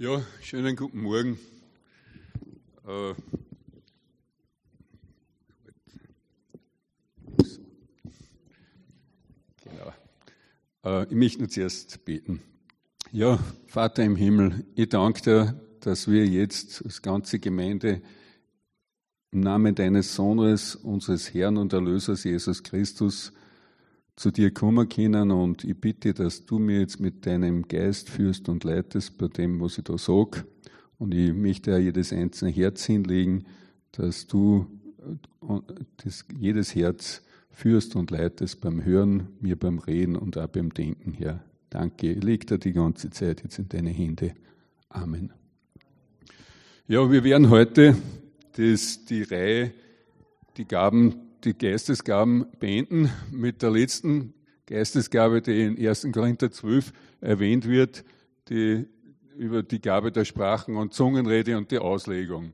[0.00, 1.40] Ja, schönen guten Morgen.
[2.86, 3.14] Äh,
[9.64, 9.92] genau.
[10.84, 12.40] Äh, ich möchte nur zuerst beten.
[13.10, 18.00] Ja, Vater im Himmel, ich danke dir, dass wir jetzt als ganze Gemeinde
[19.32, 23.32] im Namen deines Sohnes, unseres Herrn und Erlösers Jesus Christus,
[24.18, 28.48] zu dir kommen können und ich bitte, dass du mir jetzt mit deinem Geist führst
[28.48, 30.44] und leitest bei dem, was ich da sage.
[30.98, 33.44] Und ich möchte auch jedes einzelne Herz hinlegen,
[33.92, 34.66] dass du
[35.98, 41.12] das, jedes Herz führst und leitest beim Hören, mir beim Reden und auch beim Denken,
[41.12, 41.44] Herr.
[41.70, 42.14] Danke.
[42.14, 44.34] Leg dir die ganze Zeit jetzt in deine Hände.
[44.88, 45.32] Amen.
[46.88, 47.96] Ja, wir werden heute
[48.56, 49.72] das, die Reihe,
[50.56, 54.34] die Gaben die Geistesgaben beenden mit der letzten
[54.66, 56.08] Geistesgabe, die in 1.
[56.12, 58.04] Korinther 12 erwähnt wird,
[58.50, 58.86] die,
[59.34, 62.52] über die Gabe der Sprachen und Zungenrede und die Auslegung.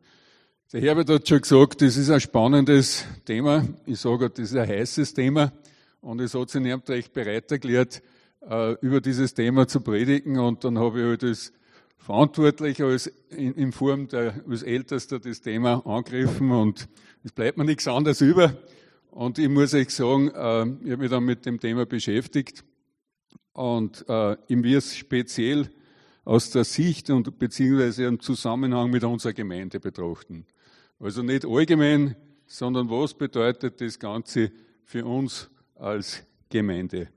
[0.73, 3.67] Der Herbert hat schon gesagt, das ist ein spannendes Thema.
[3.85, 5.53] Ich sage, das ist ein heißes Thema.
[6.01, 8.01] Und es hat sich niemand recht bereit erklärt,
[8.49, 10.39] äh, über dieses Thema zu predigen.
[10.39, 11.53] Und dann habe ich halt als
[11.97, 16.87] verantwortlich als in, in Form der, als Ältester das Thema angegriffen und
[17.25, 18.55] es bleibt mir nichts anderes über.
[19.15, 22.65] Und ich muss euch sagen, äh, ich habe mich dann mit dem Thema beschäftigt
[23.53, 25.71] und äh, ich will es speziell
[26.25, 30.47] aus der Sicht und beziehungsweise im Zusammenhang mit unserer Gemeinde betrachten.
[30.99, 32.17] Also nicht allgemein,
[32.49, 34.51] sondern was bedeutet das Ganze
[34.83, 37.09] für uns als Gemeinde?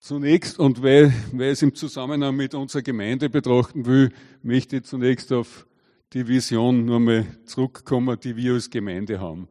[0.00, 4.10] Zunächst, und weil, weil ich es im Zusammenhang mit unserer Gemeinde betrachten will,
[4.42, 5.68] möchte ich zunächst auf
[6.12, 9.46] die Vision nur mal zurückkommen, die wir als Gemeinde haben.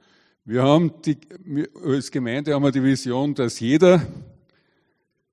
[0.49, 1.15] Wir haben die,
[1.85, 4.01] als Gemeinde haben wir die Vision, dass jeder,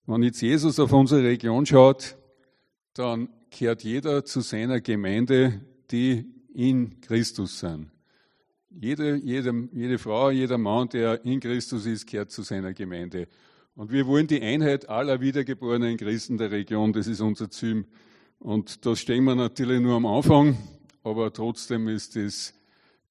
[0.04, 2.18] wenn jetzt Jesus auf unsere Region schaut,
[2.92, 7.88] dann kehrt jeder zu seiner Gemeinde, die in Christus sind.
[8.68, 13.26] Jede, jede, jede Frau, jeder Mann, der in Christus ist, kehrt zu seiner Gemeinde.
[13.74, 17.86] Und wir wollen die Einheit aller wiedergeborenen Christen der Region, das ist unser Ziel.
[18.38, 20.58] Und das stehen wir natürlich nur am Anfang,
[21.02, 22.52] aber trotzdem ist es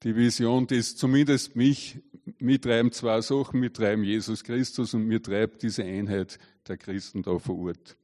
[0.06, 1.98] die Vision, das zumindest mich
[2.38, 7.58] mittreiben, zwei Sachen mittreiben, Jesus Christus und mir treibt diese Einheit der Christen da vor
[7.58, 7.98] Ort.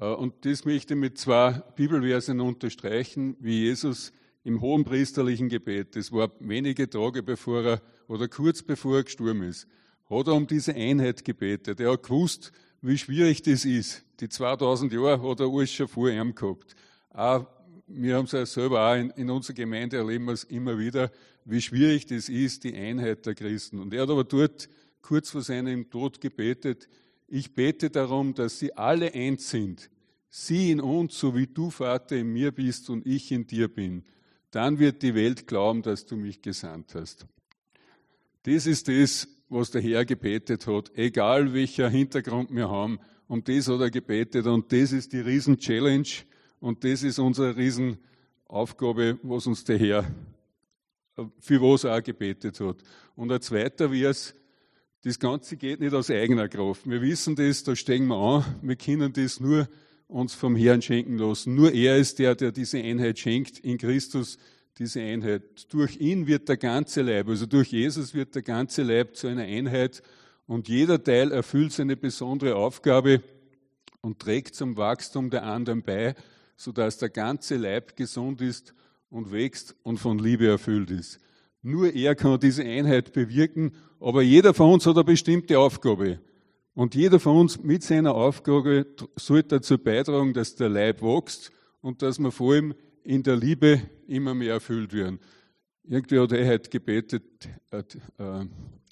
[0.00, 4.10] Äh, und das möchte ich mit zwei Bibelversen unterstreichen, wie Jesus
[4.42, 9.42] im hohen priesterlichen Gebet, das war wenige Tage bevor er oder kurz bevor er gestorben
[9.42, 9.68] ist,
[10.08, 11.78] hat er um diese Einheit gebetet.
[11.78, 14.02] Er hat gewusst, wie schwierig das ist.
[14.20, 16.74] Die 2000 Jahre hat er alles schon vor ihm gehabt.
[17.10, 17.46] Auch,
[17.92, 21.10] wir haben es ja selber auch in, in unserer Gemeinde erleben wir es immer wieder,
[21.44, 23.80] wie schwierig das ist, die Einheit der Christen.
[23.80, 24.68] Und er hat aber dort
[25.02, 26.88] kurz vor seinem Tod gebetet,
[27.26, 29.88] ich bete darum, dass sie alle eins sind.
[30.28, 34.04] Sie in uns, so wie du, Vater, in mir bist und ich in dir bin.
[34.50, 37.26] Dann wird die Welt glauben, dass du mich gesandt hast.
[38.42, 42.98] Das ist das, was der Herr gebetet hat, egal welcher Hintergrund wir haben.
[43.28, 46.08] Um das hat er gebetet und das ist die Riesen-Challenge
[46.60, 50.04] und das ist unsere Riesenaufgabe, was uns der Herr,
[51.40, 52.76] für was auch gebetet hat.
[53.16, 54.34] Und ein zweiter Vers,
[55.02, 56.88] das Ganze geht nicht aus eigener Kraft.
[56.88, 59.68] Wir wissen das, da stehen wir an, wir können das nur
[60.08, 61.54] uns vom Herrn schenken lassen.
[61.54, 64.38] Nur er ist der, der diese Einheit schenkt in Christus
[64.78, 65.72] diese Einheit.
[65.72, 69.42] Durch ihn wird der ganze Leib, also durch Jesus wird der ganze Leib zu einer
[69.42, 70.02] Einheit
[70.46, 73.22] und jeder Teil erfüllt seine besondere Aufgabe
[74.00, 76.14] und trägt zum Wachstum der anderen bei,
[76.60, 78.74] sodass der ganze Leib gesund ist
[79.08, 81.18] und wächst und von Liebe erfüllt ist.
[81.62, 86.20] Nur er kann diese Einheit bewirken, aber jeder von uns hat eine bestimmte Aufgabe.
[86.74, 91.50] Und jeder von uns mit seiner Aufgabe sollte dazu beitragen, dass der Leib wächst
[91.80, 95.18] und dass wir vor allem in der Liebe immer mehr erfüllt werden.
[95.84, 97.82] Irgendwie hat er heute gebetet, äh,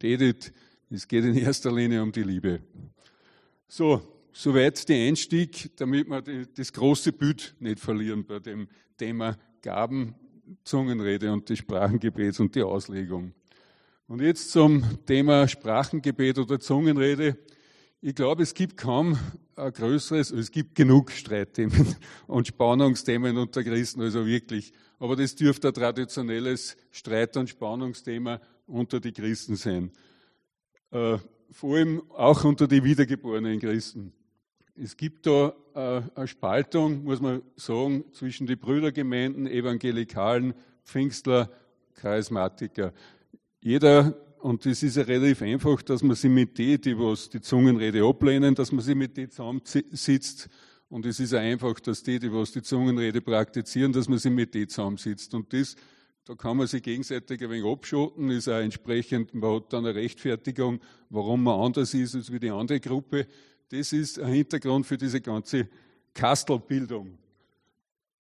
[0.01, 0.53] Edith,
[0.89, 2.61] es geht in erster Linie um die Liebe.
[3.69, 10.15] So, soweit der Einstieg, damit wir das große Bild nicht verlieren bei dem Thema Gaben,
[10.65, 13.33] Zungenrede und die Sprachengebet und die Auslegung.
[14.07, 17.37] Und jetzt zum Thema Sprachengebet oder Zungenrede.
[18.01, 19.19] Ich glaube, es gibt kaum
[19.57, 21.97] ein größeres, es gibt genug Streitthemen
[22.27, 24.73] und Spannungsthemen unter Christen, also wirklich.
[24.99, 29.91] Aber das dürfte ein traditionelles Streit- und Spannungsthema unter die Christen sein.
[30.91, 31.19] Äh,
[31.51, 34.13] vor allem auch unter die wiedergeborenen Christen.
[34.81, 40.55] Es gibt da äh, eine Spaltung, muss man sagen, zwischen den Brüdergemeinden, Evangelikalen,
[40.85, 41.51] Pfingstler,
[41.95, 42.93] Charismatiker.
[43.61, 47.41] Jeder und das ist ja relativ einfach, dass man sich mit denen, die was die
[47.41, 50.49] Zungenrede ablehnen, dass man sich mit denen zusammensitzt
[50.89, 54.55] Und es ist einfach, dass die, die was die Zungenrede praktizieren, dass man sich mit
[54.55, 55.35] denen zusammensitzt.
[55.35, 55.75] Und das,
[56.25, 59.97] da kann man sich gegenseitig ein wenig abschotten, ist auch entsprechend, man hat dann eine
[59.97, 60.79] Rechtfertigung,
[61.11, 63.27] warum man anders ist als wie die andere Gruppe.
[63.71, 65.69] Das ist ein Hintergrund für diese ganze
[66.15, 67.19] Kastelbildung.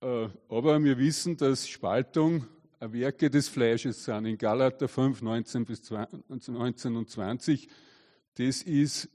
[0.00, 2.46] Äh, aber wir wissen, dass Spaltung
[2.80, 4.26] Werke des Fleisches sind.
[4.26, 7.68] In Galater 5, 19 bis 19 und 20,
[8.34, 9.08] das ist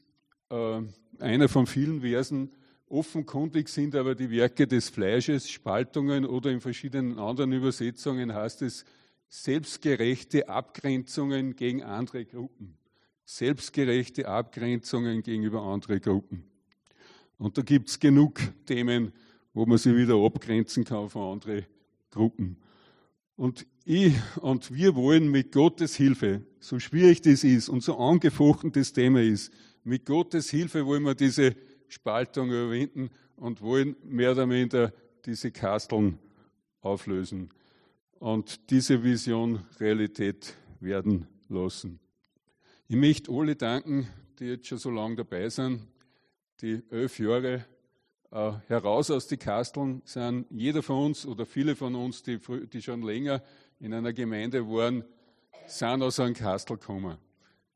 [0.50, 0.81] äh,
[1.19, 2.51] einer von vielen Versen,
[2.94, 8.85] Offenkundig sind aber die Werke des Fleisches, Spaltungen oder in verschiedenen anderen Übersetzungen heißt es
[9.30, 12.77] selbstgerechte Abgrenzungen gegen andere Gruppen.
[13.25, 16.44] Selbstgerechte Abgrenzungen gegenüber anderen Gruppen.
[17.38, 19.14] Und da gibt es genug Themen,
[19.54, 21.66] wo man sich wieder abgrenzen kann von anderen
[22.10, 22.58] Gruppen.
[23.36, 28.72] Und ich und wir wollen mit Gottes Hilfe, so schwierig das ist und so angefochten
[28.72, 29.52] das Thema ist,
[29.84, 31.56] mit Gottes Hilfe wollen wir diese
[31.88, 34.94] Spaltung überwinden und wollen mehr oder minder
[35.26, 36.19] diese Kasteln
[36.81, 37.50] auflösen
[38.19, 42.00] und diese Vision Realität werden lassen.
[42.88, 44.07] Ich möchte alle danken,
[44.39, 45.88] die jetzt schon so lange dabei sind,
[46.62, 47.65] die elf Jahre
[48.31, 50.45] äh, heraus aus den Kasteln sind.
[50.50, 52.39] Jeder von uns oder viele von uns, die,
[52.71, 53.41] die schon länger
[53.80, 55.03] in einer Gemeinde waren,
[55.65, 57.18] sind aus einem Kastel gekommen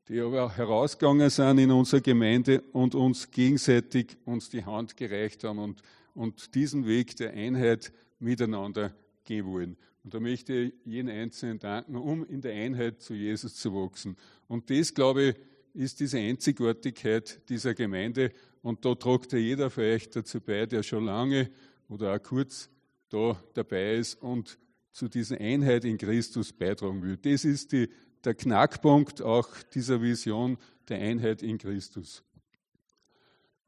[0.08, 5.58] die aber herausgegangen sind in unserer Gemeinde und uns gegenseitig uns die Hand gereicht haben
[5.58, 5.82] und,
[6.14, 8.92] und diesen Weg der Einheit miteinander
[9.28, 9.76] gehen wollen.
[10.02, 14.16] Und da möchte ich jeden Einzelnen danken, um in der Einheit zu Jesus zu wachsen.
[14.46, 15.36] Und das, glaube ich,
[15.74, 18.32] ist diese Einzigartigkeit dieser Gemeinde.
[18.62, 21.50] Und da tragt ja jeder von euch dazu bei, der schon lange
[21.88, 22.70] oder auch kurz
[23.10, 24.58] da dabei ist und
[24.92, 27.16] zu dieser Einheit in Christus beitragen will.
[27.16, 27.88] Das ist die
[28.24, 30.58] der Knackpunkt auch dieser Vision
[30.88, 32.24] der Einheit in Christus.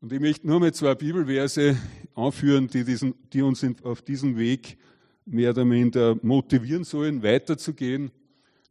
[0.00, 1.76] Und ich möchte nur mal zwei Bibelverse
[2.14, 4.78] anführen, die, diesen, die uns auf diesem Weg
[5.24, 8.10] mehr oder minder motivieren sollen, weiterzugehen.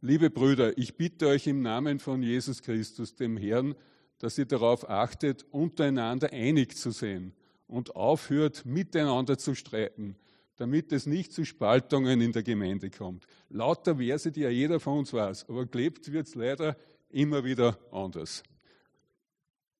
[0.00, 3.74] Liebe Brüder, ich bitte euch im Namen von Jesus Christus, dem Herrn,
[4.18, 7.32] dass ihr darauf achtet, untereinander einig zu sein
[7.66, 10.16] und aufhört, miteinander zu streiten,
[10.56, 13.26] damit es nicht zu Spaltungen in der Gemeinde kommt.
[13.48, 16.76] Lauter Verse, die ja jeder von uns weiß, aber gelebt wird es leider
[17.08, 18.42] immer wieder anders.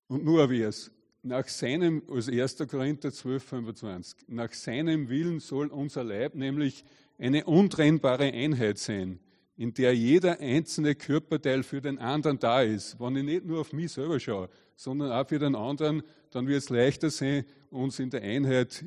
[0.07, 0.91] Und nur ein Vers.
[1.23, 2.57] Nach seinem, also 1.
[2.67, 6.83] Korinther 12, 25, nach seinem Willen soll unser Leib nämlich
[7.19, 9.19] eine untrennbare Einheit sein,
[9.55, 12.99] in der jeder einzelne Körperteil für den anderen da ist.
[12.99, 16.01] Wenn ich nicht nur auf mich selber schaue, sondern auch für den anderen,
[16.31, 18.83] dann wird es leichter sein, uns in der Einheit,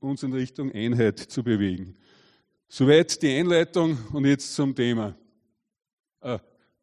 [0.00, 1.94] uns in Richtung Einheit zu bewegen.
[2.66, 5.14] Soweit die Einleitung und jetzt zum Thema.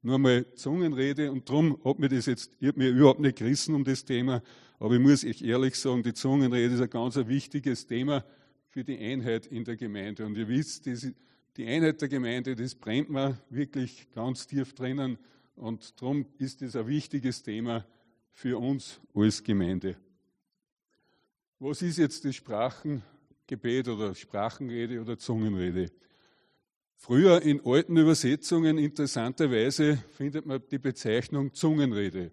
[0.05, 3.85] Nur mal Zungenrede und darum hat mir das jetzt, ich mir überhaupt nicht gerissen um
[3.85, 4.43] das Thema,
[4.77, 8.25] aber ich muss euch ehrlich sagen, die Zungenrede ist ein ganz wichtiges Thema
[8.67, 10.25] für die Einheit in der Gemeinde.
[10.25, 15.17] Und ihr wisst, die Einheit der Gemeinde, das brennt mir wirklich ganz tief drinnen
[15.55, 17.85] und darum ist es ein wichtiges Thema
[18.33, 19.95] für uns als Gemeinde.
[21.59, 25.91] Was ist jetzt das Sprachengebet oder Sprachenrede oder Zungenrede?
[27.05, 32.31] Früher in alten Übersetzungen interessanterweise findet man die Bezeichnung Zungenrede.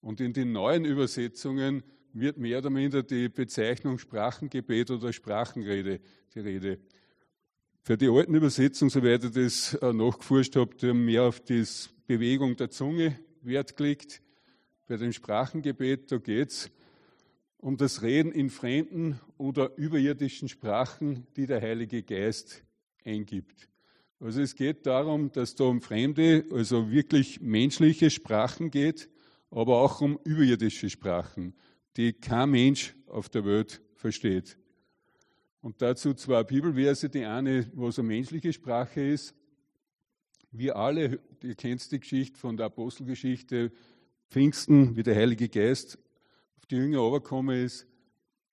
[0.00, 6.00] Und in den neuen Übersetzungen wird mehr oder minder die Bezeichnung Sprachengebet oder Sprachenrede
[6.34, 6.80] die Rede.
[7.84, 11.64] Für die alten Übersetzungen, soweit ich das äh, nachgeforscht habe, die haben mehr auf die
[12.08, 14.20] Bewegung der Zunge Wert gelegt.
[14.88, 16.70] Bei dem Sprachengebet, da geht es
[17.58, 22.64] um das Reden in fremden oder überirdischen Sprachen, die der Heilige Geist
[23.04, 23.68] eingibt.
[24.20, 29.08] Also es geht darum, dass da um fremde, also wirklich menschliche Sprachen geht,
[29.50, 31.54] aber auch um überirdische Sprachen,
[31.96, 34.58] die kein Mensch auf der Welt versteht.
[35.60, 39.34] Und dazu zwei Bibelverse, die eine, was eine menschliche Sprache ist.
[40.50, 43.70] Wir alle, ihr kennt die Geschichte von der Apostelgeschichte,
[44.28, 45.98] Pfingsten, wie der Heilige Geist
[46.70, 47.86] die Jünger runtergekommen ist.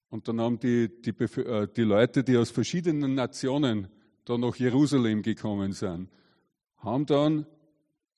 [0.10, 3.88] Und dann haben die, die, äh, die Leute, die aus verschiedenen Nationen
[4.26, 6.10] da nach Jerusalem gekommen sind,
[6.78, 7.46] haben dann,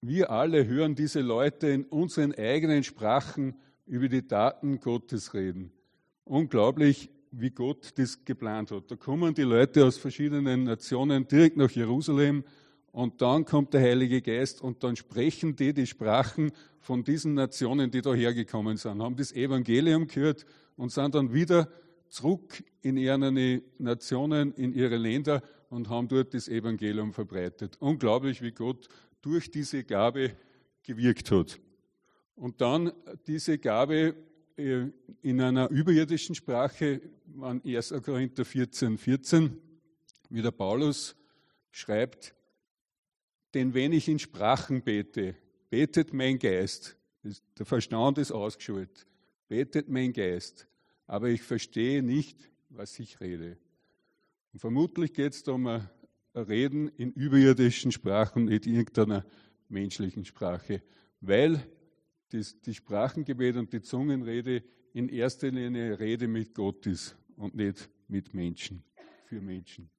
[0.02, 5.72] wir alle hören diese Leute in unseren eigenen Sprachen über die Taten Gottes reden.
[6.24, 8.90] Unglaublich, wie Gott das geplant hat.
[8.90, 12.44] Da kommen die Leute aus verschiedenen Nationen direkt nach Jerusalem
[12.92, 17.92] und dann kommt der Heilige Geist und dann sprechen die die Sprachen von diesen Nationen,
[17.92, 20.46] die da hergekommen sind, haben das Evangelium gehört
[20.78, 21.70] und sind dann wieder
[22.10, 23.20] zurück in ihre
[23.78, 27.78] Nationen, in ihre Länder und haben dort das Evangelium verbreitet.
[27.80, 28.88] Unglaublich, wie Gott
[29.22, 30.32] durch diese Gabe
[30.84, 31.60] gewirkt hat.
[32.36, 32.92] Und dann
[33.26, 34.16] diese Gabe
[34.58, 34.88] äh,
[35.22, 37.02] in einer überirdischen Sprache,
[37.42, 37.94] an 1.
[38.04, 39.58] Korinther 14, 14,
[40.30, 41.16] wie der Paulus
[41.72, 42.34] schreibt,
[43.54, 45.36] denn wenn ich in Sprachen bete,
[45.70, 46.98] betet mein Geist,
[47.58, 49.06] der Verstand ist ausgeschaltet,
[49.48, 50.68] betet mein Geist,
[51.06, 52.38] aber ich verstehe nicht,
[52.70, 53.58] was ich rede.
[54.54, 55.88] Und vermutlich geht es da um ein
[56.34, 59.26] Reden in überirdischen Sprachen, nicht irgendeiner
[59.70, 60.82] menschlichen Sprache,
[61.22, 61.62] weil
[62.30, 64.64] das, die Sprachengebet und die Zungenrede
[64.94, 68.84] in erster Linie Rede mit Gott ist und nicht mit Menschen,
[69.26, 69.90] für Menschen.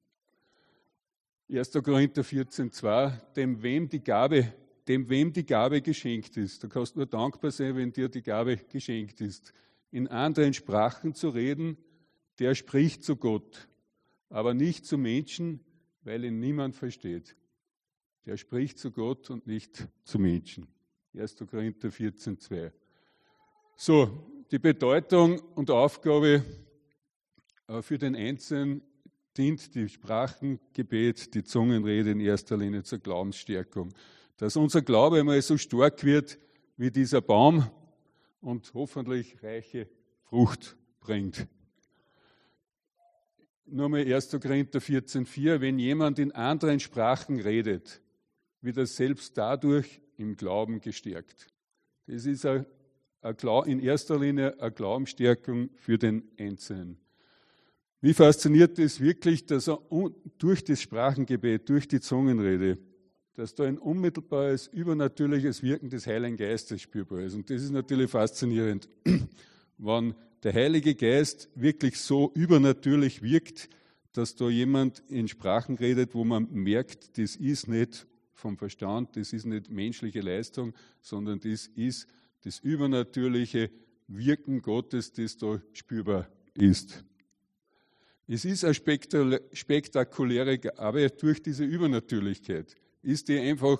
[1.51, 1.71] 1.
[1.83, 4.53] Korinther 14, 2, dem wem die Gabe,
[4.87, 6.63] dem wem die Gabe geschenkt ist.
[6.63, 9.53] Du kannst nur dankbar sein, wenn dir die Gabe geschenkt ist.
[9.91, 11.77] In anderen Sprachen zu reden,
[12.37, 13.67] der spricht zu Gott,
[14.29, 15.59] aber nicht zu Menschen,
[16.03, 17.35] weil ihn niemand versteht.
[18.25, 20.67] Der spricht zu Gott und nicht zu Menschen.
[21.17, 21.37] 1.
[21.49, 22.71] Korinther 14, 2.
[23.75, 26.43] So, die Bedeutung und Aufgabe
[27.67, 28.81] äh, für den Einzelnen
[29.37, 33.93] dient die Sprachengebet, die Zungenrede in erster Linie zur Glaubensstärkung.
[34.37, 36.37] Dass unser Glaube einmal so stark wird
[36.77, 37.69] wie dieser Baum
[38.41, 39.87] und hoffentlich reiche
[40.23, 41.47] Frucht bringt.
[43.71, 44.31] Nur mal 1.
[44.31, 48.01] Korinther 14,4, wenn jemand in anderen Sprachen redet,
[48.61, 51.47] wird er selbst dadurch im Glauben gestärkt.
[52.07, 56.97] Das ist in erster Linie eine Glaubensstärkung für den Einzelnen.
[58.01, 59.79] Wie fasziniert es wirklich, dass er
[60.37, 62.79] durch das Sprachengebet, durch die Zungenrede,
[63.35, 67.35] dass da ein unmittelbares, übernatürliches Wirken des Heiligen Geistes spürbar ist.
[67.35, 68.89] Und das ist natürlich faszinierend,
[69.77, 73.69] wenn der Heilige Geist wirklich so übernatürlich wirkt,
[74.13, 79.33] dass da jemand in Sprachen redet, wo man merkt, das ist nicht vom Verstand, das
[79.33, 82.07] ist nicht menschliche Leistung, sondern das ist
[82.43, 83.69] das übernatürliche
[84.07, 87.03] Wirken Gottes, das da spürbar ist.
[88.27, 88.73] Es ist eine
[89.53, 92.75] spektakuläre Gabe durch diese Übernatürlichkeit.
[93.01, 93.79] Ist die einfach,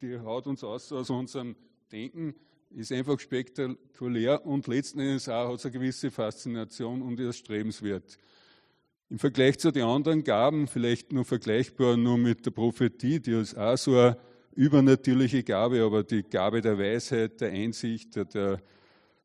[0.00, 1.56] die haut uns aus aus unserem
[1.90, 2.34] Denken,
[2.70, 8.18] ist einfach spektakulär und letzten Endes auch hat es eine gewisse Faszination und ist strebenswert.
[9.10, 13.56] Im Vergleich zu den anderen Gaben, vielleicht nur vergleichbar nur mit der Prophetie, die ist
[13.56, 14.18] auch so eine
[14.54, 18.60] übernatürliche Gabe, aber die Gabe der Weisheit, der Einsicht, der,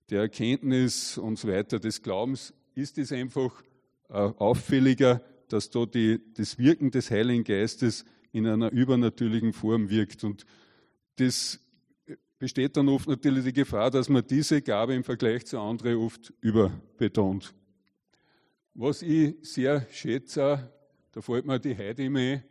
[0.09, 3.61] der Erkenntnis und so weiter, des Glaubens, ist es einfach
[4.09, 10.23] äh, auffälliger, dass da die, das Wirken des Heiligen Geistes in einer übernatürlichen Form wirkt.
[10.23, 10.45] Und
[11.17, 11.59] das
[12.39, 16.33] besteht dann oft natürlich die Gefahr, dass man diese Gabe im Vergleich zu anderen oft
[16.41, 17.53] überbetont.
[18.73, 20.71] Was ich sehr schätze,
[21.11, 22.43] da fällt mir die Heide immer ein,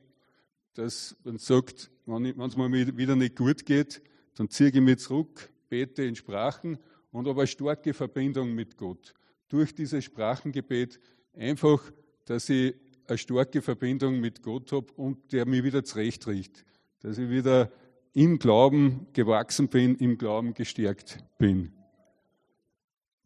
[0.75, 4.03] dass man sagt, wenn es mir wieder nicht gut geht,
[4.37, 6.79] dann ziehe ich mich zurück, bete in Sprachen
[7.11, 9.15] und habe eine starke Verbindung mit Gott.
[9.49, 10.99] Durch dieses Sprachengebet
[11.35, 11.83] Einfach,
[12.27, 12.75] dass ich
[13.07, 16.65] eine starke Verbindung mit Gott habe und der mich wieder zurechtricht.
[17.01, 17.73] Dass ich wieder
[18.15, 21.73] im Glauben gewachsen bin, im Glauben gestärkt bin.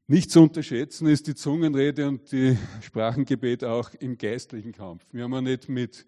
[0.08, 5.04] Nicht zu unterschätzen ist die Zungenrede und die Sprachengebet auch im geistlichen Kampf.
[5.10, 6.06] Wir haben ja nicht mit,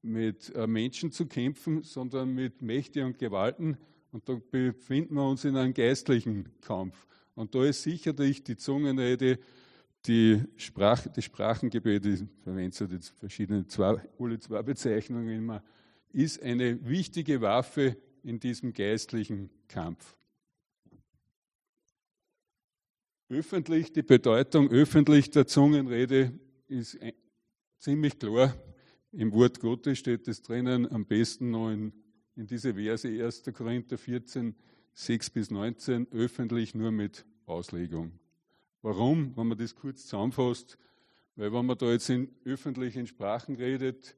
[0.00, 3.76] mit äh, Menschen zu kämpfen, sondern mit Mächte und Gewalten.
[4.10, 7.06] Und da befinden wir uns in einem geistlichen Kampf.
[7.34, 9.38] Und da ist sicherlich die Zungenrede
[10.06, 15.62] die, Sprach, die Sprachengebet, ich verwende jetzt verschiedene zwei, alle zwei Bezeichnungen immer,
[16.12, 17.96] ist eine wichtige Waffe
[18.26, 20.16] in diesem geistlichen Kampf.
[23.28, 26.32] Öffentlich, die Bedeutung öffentlich der Zungenrede
[26.66, 26.98] ist
[27.78, 28.52] ziemlich klar.
[29.12, 31.92] Im Wort Gottes steht es drinnen, am besten noch in,
[32.34, 33.44] in diese Verse 1.
[33.54, 34.56] Korinther 14,
[34.94, 38.18] 6 bis 19, öffentlich nur mit Auslegung.
[38.82, 39.36] Warum?
[39.36, 40.78] Wenn man das kurz zusammenfasst,
[41.36, 44.16] weil wenn man da jetzt in öffentlichen Sprachen redet,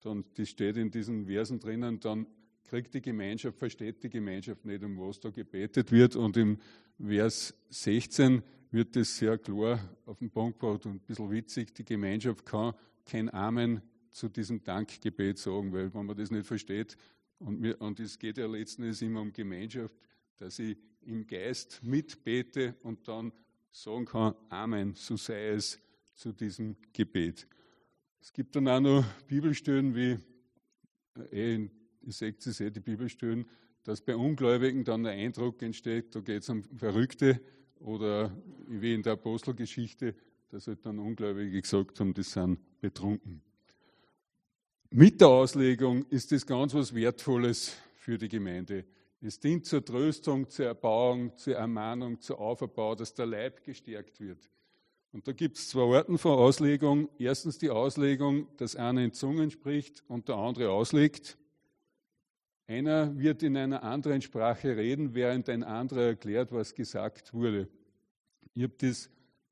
[0.00, 2.26] dann, das steht in diesen Versen drinnen, dann
[2.64, 6.16] kriegt die Gemeinschaft, versteht die Gemeinschaft nicht, um was da gebetet wird.
[6.16, 6.58] Und im
[6.98, 11.74] Vers 16 wird das sehr klar auf den Punkt gebracht und ein bisschen witzig.
[11.74, 16.96] Die Gemeinschaft kann kein Amen zu diesem Dankgebet sagen, weil wenn man das nicht versteht,
[17.38, 19.94] und, mir, und es geht ja letzten Endes immer um Gemeinschaft,
[20.38, 23.32] dass ich im Geist mitbete und dann
[23.70, 25.80] sagen kann, Amen, so sei es
[26.14, 27.46] zu diesem Gebet.
[28.20, 30.16] Es gibt dann auch noch Bibelstellen wie,
[31.32, 31.70] äh, eh,
[32.04, 33.46] ihr seht es eh, die Bibelstellen,
[33.84, 37.40] dass bei Ungläubigen dann der Eindruck entsteht, da geht es um Verrückte
[37.80, 40.14] oder wie in der Apostelgeschichte,
[40.50, 43.42] dass halt dann Ungläubige gesagt haben, die sind betrunken.
[44.90, 48.84] Mit der Auslegung ist das ganz was Wertvolles für die Gemeinde.
[49.20, 54.50] Es dient zur Tröstung, zur Erbauung, zur Ermahnung, zur Auferbau, dass der Leib gestärkt wird.
[55.12, 57.08] Und da gibt es zwei Arten von Auslegung.
[57.18, 61.38] Erstens die Auslegung, dass einer in Zungen spricht und der andere auslegt.
[62.66, 67.68] Einer wird in einer anderen Sprache reden, während ein anderer erklärt, was gesagt wurde.
[68.54, 69.10] Ich habe das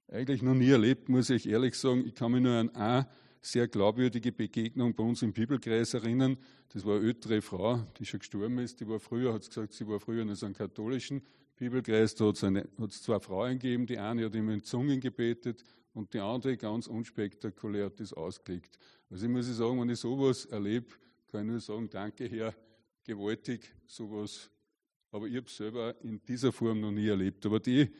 [0.09, 2.07] eigentlich noch nie erlebt, muss ich ehrlich sagen.
[2.07, 3.07] Ich kann mich nur an eine
[3.43, 6.39] sehr glaubwürdige Begegnung bei uns im Bibelkreis erinnern.
[6.73, 8.81] Das war eine ältere Frau, die schon gestorben ist.
[8.81, 11.23] Die war früher, hat gesagt, sie war früher in einem katholischen
[11.57, 16.15] Bibelkreis, da hat es zwei Frauen gegeben, die eine hat immer in Zungen gebetet und
[16.15, 18.79] die andere ganz unspektakulär hat das ausgelegt.
[19.11, 20.87] Also ich muss sagen, wenn ich sowas erlebe,
[21.31, 22.55] kann ich nur sagen, danke Herr,
[23.05, 24.51] gewaltig, sowas.
[25.11, 27.45] Aber ich habe es selber in dieser Form noch nie erlebt.
[27.47, 27.91] Aber die,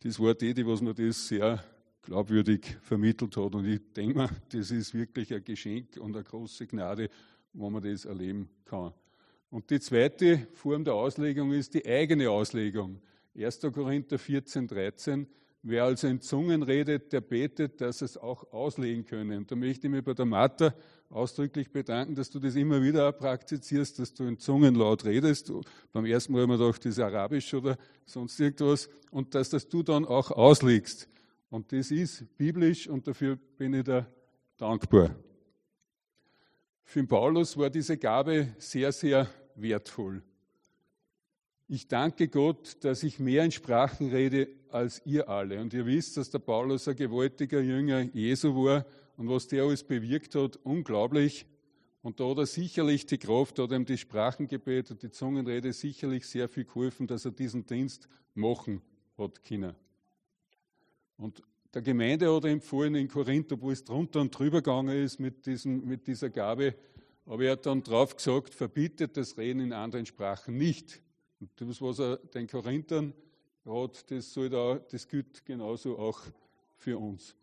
[0.00, 1.62] das war die, die was mir das sehr
[2.02, 3.54] glaubwürdig vermittelt hat.
[3.54, 7.10] Und ich denke mir, das ist wirklich ein Geschenk und eine große Gnade,
[7.52, 8.92] wo man das erleben kann.
[9.50, 13.00] Und die zweite Form der Auslegung ist die eigene Auslegung.
[13.36, 13.60] 1.
[13.72, 15.26] Korinther 14, 13.
[15.68, 19.36] Wer also in Zungen redet, der betet, dass es auch auslegen könne.
[19.36, 20.72] Und da möchte ich mich bei der Martha
[21.10, 25.50] ausdrücklich bedanken, dass du das immer wieder praktizierst, dass du in Zungen laut redest.
[25.90, 28.88] Beim ersten Mal wir gedacht, das Arabisch oder sonst irgendwas.
[29.10, 31.08] Und dass das du dann auch auslegst.
[31.50, 34.06] Und das ist biblisch und dafür bin ich da
[34.58, 35.16] dankbar.
[36.84, 40.22] Für Paulus war diese Gabe sehr, sehr wertvoll.
[41.68, 45.60] Ich danke Gott, dass ich mehr in Sprachen rede als ihr alle.
[45.60, 49.82] Und ihr wisst, dass der Paulus ein gewaltiger Jünger Jesu war und was der alles
[49.82, 51.44] bewirkt hat, unglaublich.
[52.02, 55.72] Und da hat er sicherlich die Kraft, da hat ihm die Sprachengebet und die Zungenrede
[55.72, 58.80] sicherlich sehr viel geholfen, dass er diesen Dienst machen
[59.18, 59.74] hat können.
[61.16, 61.42] Und
[61.74, 65.46] der Gemeinde hat er empfohlen in Korinth, wo es drunter und drüber gegangen ist mit,
[65.46, 66.76] diesem, mit dieser Gabe,
[67.24, 71.02] aber er hat dann drauf gesagt, verbietet das Reden in anderen Sprachen nicht.
[71.40, 73.12] Und das, was er den Korinthern
[73.64, 76.20] hat, das, soll da, das gilt genauso auch
[76.76, 77.34] für uns.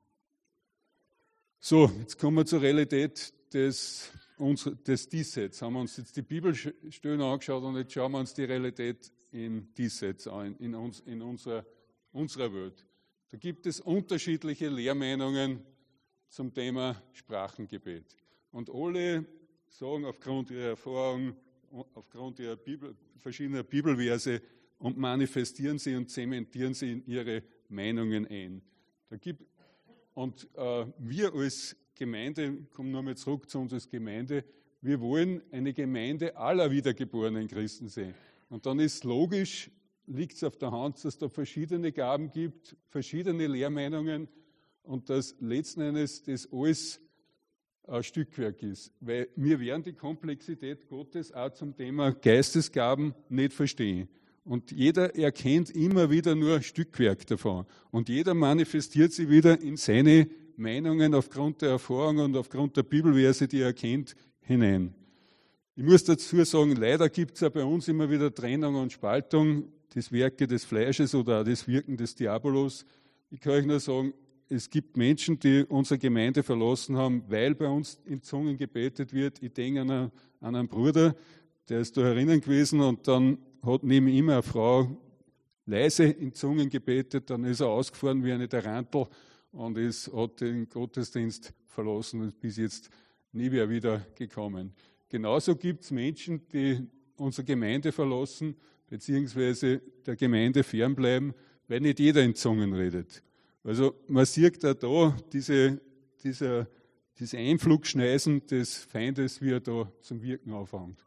[1.60, 4.12] So, jetzt kommen wir zur Realität des,
[4.88, 5.62] des Diesseits.
[5.62, 9.74] Haben wir uns jetzt die Bibelstellen angeschaut und jetzt schauen wir uns die Realität in
[9.74, 11.66] Diesseits an, in, uns, in unserer,
[12.12, 12.86] unserer Welt.
[13.32, 15.64] Da gibt es unterschiedliche Lehrmeinungen
[16.28, 18.16] zum Thema Sprachengebet.
[18.52, 19.26] Und alle
[19.70, 21.36] sagen aufgrund ihrer Erfahrung,
[21.94, 24.42] aufgrund ihrer Bibel, verschiedener Bibelverse
[24.80, 28.62] und manifestieren sie und zementieren sie in ihre Meinungen ein.
[29.10, 29.44] Da gibt,
[30.14, 34.44] und äh, wir als Gemeinde, kommen nochmal zurück zu uns als Gemeinde,
[34.82, 38.14] wir wollen eine Gemeinde aller wiedergeborenen Christen sein.
[38.50, 39.72] Und dann ist logisch,
[40.08, 44.28] liegt es auf der Hand, dass da verschiedene Gaben gibt, verschiedene Lehrmeinungen
[44.84, 47.00] und dass letzten Endes das alles
[47.88, 48.92] ein Stückwerk ist.
[49.00, 54.08] Weil wir werden die Komplexität Gottes auch zum Thema Geistesgaben nicht verstehen.
[54.46, 57.66] Und jeder erkennt immer wieder nur ein Stückwerk davon.
[57.92, 63.48] Und jeder manifestiert sie wieder in seine Meinungen aufgrund der Erfahrung und aufgrund der Bibelverse,
[63.48, 64.94] die er kennt, hinein.
[65.76, 69.72] Ich muss dazu sagen, leider gibt es ja bei uns immer wieder Trennung und Spaltung
[69.96, 72.86] das Werke des Fleisches oder das Wirken des Diabolos.
[73.32, 74.14] Ich kann euch nur sagen,
[74.54, 79.42] es gibt Menschen, die unsere Gemeinde verlassen haben, weil bei uns in Zungen gebetet wird.
[79.42, 80.12] Ich denke an einen,
[80.42, 81.16] an einen Bruder,
[81.70, 84.96] der ist da herinnen gewesen und dann hat neben ihm eine Frau
[85.66, 89.08] leise in Zungen gebetet, dann ist er ausgefahren wie eine Tarantel
[89.52, 92.90] und ist, hat den Gottesdienst verlassen und ist bis jetzt
[93.32, 94.74] nie mehr wieder gekommen.
[95.10, 96.86] Genauso gibt es Menschen, die
[97.18, 98.56] unsere Gemeinde verlassen
[98.88, 101.34] beziehungsweise der Gemeinde fernbleiben,
[101.68, 103.24] weil nicht jeder in Zungen redet.
[103.64, 105.82] Also man sieht auch da diese,
[106.24, 106.68] dieser,
[107.18, 111.04] diese Einflugschneisen des Feindes, wie er da zum Wirken anfängt.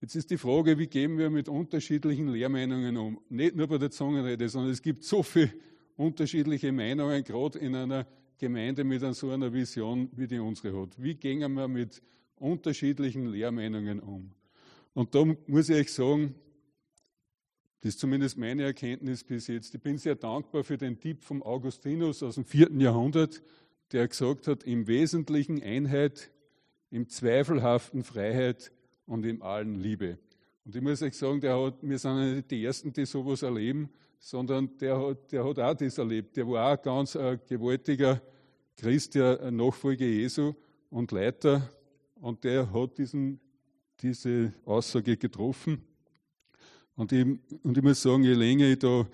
[0.00, 3.20] Jetzt ist die Frage, wie gehen wir mit unterschiedlichen Lehrmeinungen um?
[3.30, 5.50] Nicht nur bei der Zungenrede, sondern es gibt so viele
[5.96, 8.06] unterschiedliche Meinungen, gerade in einer
[8.36, 11.02] Gemeinde mit so einer Vision, wie die unsere hat.
[11.02, 12.02] Wie gehen wir mit
[12.36, 14.32] unterschiedlichen Lehrmeinungen um?
[14.92, 16.34] Und da muss ich euch sagen,
[17.84, 19.74] das ist zumindest meine Erkenntnis bis jetzt.
[19.74, 23.42] Ich bin sehr dankbar für den Tipp vom Augustinus aus dem vierten Jahrhundert,
[23.92, 26.30] der gesagt hat, im Wesentlichen Einheit,
[26.90, 28.72] im Zweifelhaften Freiheit
[29.04, 30.16] und im Allen Liebe.
[30.64, 33.90] Und ich muss euch sagen, der hat, wir sind nicht die Ersten, die sowas erleben,
[34.18, 36.38] sondern der hat, der hat auch das erlebt.
[36.38, 38.22] Der war auch ganz ein gewaltiger
[38.78, 40.54] Christ, der Nachfolger Jesu
[40.88, 41.68] und Leiter.
[42.14, 43.40] Und der hat diesen,
[44.00, 45.84] diese Aussage getroffen.
[46.96, 47.26] Und ich,
[47.62, 49.06] und ich muss sagen, je länger ich da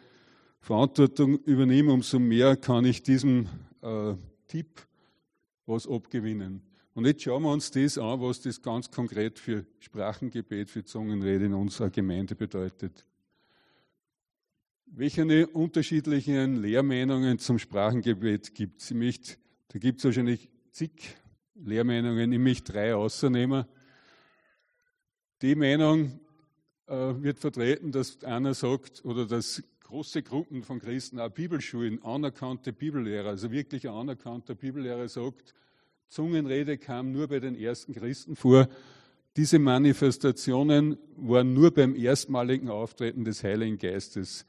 [0.61, 3.49] Verantwortung übernehme, umso mehr kann ich diesem
[3.83, 4.15] äh,
[4.47, 4.87] Tipp
[5.67, 6.63] was abgewinnen.
[6.95, 11.47] Und jetzt schauen wir uns das an, was das ganz konkret für Sprachengebet, für Zungenrede
[11.47, 13.07] in unserer Gemeinde bedeutet.
[14.93, 19.39] welche unterschiedlichen Lehrmeinungen zum Sprachengebet gibt es?
[19.69, 21.17] Da gibt es wahrscheinlich zig
[21.55, 23.65] Lehrmeinungen, ich möchte drei außernehmen.
[25.43, 26.21] Die Meinung
[26.91, 33.31] wird vertreten, dass einer sagt, oder dass große Gruppen von Christen, auch Bibelschulen, anerkannte Bibellehrer,
[33.31, 35.55] also wirklich ein anerkannter Bibellehrer sagt,
[36.09, 38.69] Zungenrede kam nur bei den ersten Christen vor.
[39.37, 44.45] Diese Manifestationen waren nur beim erstmaligen Auftreten des Heiligen Geistes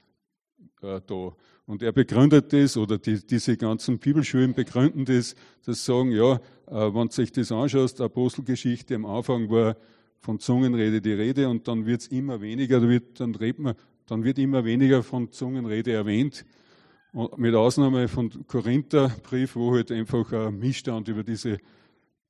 [0.81, 1.35] äh, da.
[1.67, 6.35] Und er begründet das, oder die, diese ganzen Bibelschulen begründen das, dass sagen, ja,
[6.67, 9.77] äh, wenn du sich das anschaust, Apostelgeschichte am Anfang war
[10.21, 14.23] von Zungenrede die Rede und dann wird es immer weniger, dann wird, dann, man, dann
[14.23, 16.45] wird immer weniger von Zungenrede erwähnt.
[17.11, 21.57] Und mit Ausnahme von Korintherbrief, wo halt einfach ein Missstand über diese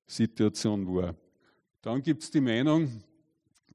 [0.08, 1.16] Situation war.
[1.82, 3.04] Dann gibt es die Meinung,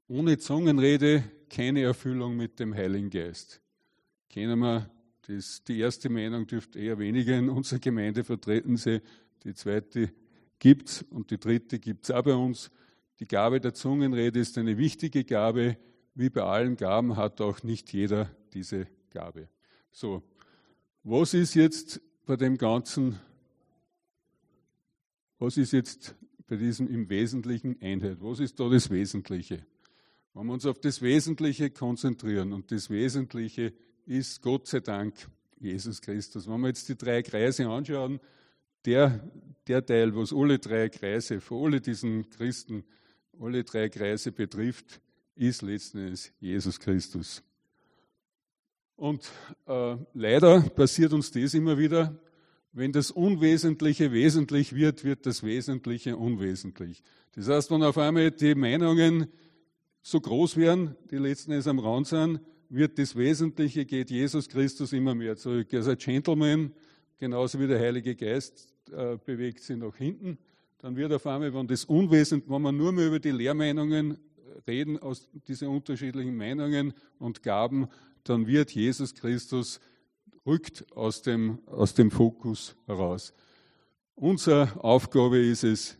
[0.07, 3.61] ohne Zungenrede keine Erfüllung mit dem Heiligen Geist.
[4.29, 4.89] Kennen wir,
[5.27, 9.01] das, die erste Meinung dürfte eher weniger in unserer Gemeinde vertreten sein.
[9.43, 10.11] Die zweite
[10.59, 12.71] gibt es und die dritte gibt es auch bei uns.
[13.19, 15.77] Die Gabe der Zungenrede ist eine wichtige Gabe.
[16.13, 19.49] Wie bei allen Gaben hat auch nicht jeder diese Gabe.
[19.91, 20.23] So,
[21.03, 23.19] was ist jetzt bei dem Ganzen,
[25.39, 26.15] was ist jetzt
[26.47, 28.17] bei diesem im Wesentlichen Einheit?
[28.21, 29.65] Was ist da das Wesentliche?
[30.33, 33.73] Wenn wir uns auf das Wesentliche konzentrieren und das Wesentliche
[34.05, 35.15] ist Gott sei Dank
[35.59, 36.47] Jesus Christus.
[36.47, 38.19] Wenn wir jetzt die drei Kreise anschauen,
[38.85, 39.19] der,
[39.67, 42.83] der Teil, was alle drei Kreise, für alle diesen Christen
[43.39, 45.01] alle drei Kreise betrifft,
[45.35, 47.43] ist letzten Endes Jesus Christus.
[48.95, 49.31] Und
[49.67, 52.19] äh, leider passiert uns das immer wieder,
[52.73, 57.01] wenn das Unwesentliche wesentlich wird, wird das Wesentliche unwesentlich.
[57.33, 59.27] Das heißt, wenn auf einmal die Meinungen
[60.01, 64.93] so groß werden, die letzten Endes am Rand sind, wird das Wesentliche, geht Jesus Christus
[64.93, 65.73] immer mehr zurück.
[65.73, 66.73] Also ein Gentleman,
[67.17, 70.37] genauso wie der Heilige Geist, äh, bewegt sich nach hinten
[70.79, 74.17] dann wird auf einmal, wenn das Unwesentlich, wenn man nur mehr über die Lehrmeinungen
[74.67, 77.87] reden, aus diesen unterschiedlichen Meinungen und Gaben,
[78.23, 79.79] dann wird Jesus Christus
[80.45, 83.33] rückt aus dem, aus dem Fokus heraus.
[84.15, 85.97] Unsere Aufgabe ist es,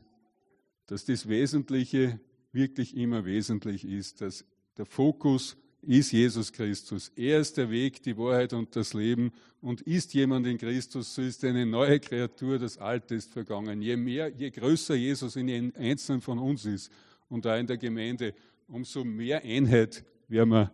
[0.88, 2.20] dass das Wesentliche
[2.52, 4.46] wirklich immer wesentlich ist, dass
[4.78, 7.12] der Fokus ist Jesus Christus.
[7.16, 9.32] Er ist der Weg, die Wahrheit und das Leben.
[9.62, 13.82] Und ist jemand in Christus, so ist eine neue Kreatur, das Alte ist vergangen.
[13.82, 16.92] Je mehr, je größer Jesus in jedem Einzelnen von uns ist
[17.30, 18.34] und da in der Gemeinde,
[18.68, 20.72] umso mehr Einheit werden wir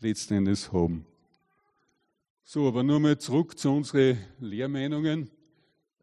[0.00, 1.06] letzten Endes haben.
[2.44, 5.30] So, aber nur mal zurück zu unseren Lehrmeinungen.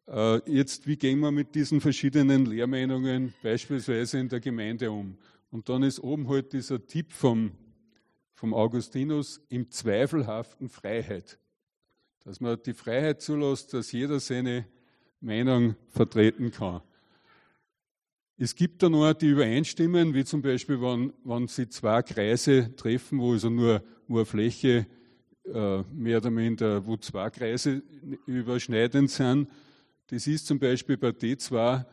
[0.07, 5.17] Äh, jetzt, wie gehen wir mit diesen verschiedenen Lehrmeinungen beispielsweise in der Gemeinde um?
[5.51, 7.51] Und dann ist oben halt dieser Tipp vom
[8.37, 11.39] vom Augustinus im zweifelhaften Freiheit.
[12.23, 14.67] Dass man die Freiheit zulässt, dass jeder seine
[15.19, 16.81] Meinung vertreten kann.
[18.37, 23.17] Es gibt da noch die übereinstimmen, wie zum Beispiel, wenn, wenn sie zwei Kreise treffen,
[23.17, 24.85] wo also nur, nur eine Fläche
[25.51, 27.81] äh, mehr oder minder, wo zwei Kreise
[28.27, 29.49] überschneidend sind.
[30.11, 31.85] Das ist zum Beispiel bei D2,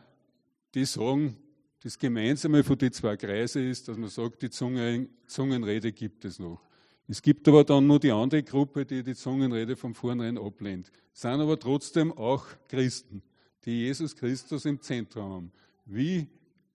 [0.75, 1.37] die sagen,
[1.85, 6.59] das Gemeinsame von den zwei Kreisen ist, dass man sagt, die Zungenrede gibt es noch.
[7.07, 10.91] Es gibt aber dann nur die andere Gruppe, die die Zungenrede von vornherein ablehnt.
[11.13, 13.21] Sind aber trotzdem auch Christen,
[13.65, 15.51] die Jesus Christus im Zentrum haben.
[15.85, 16.27] Wie,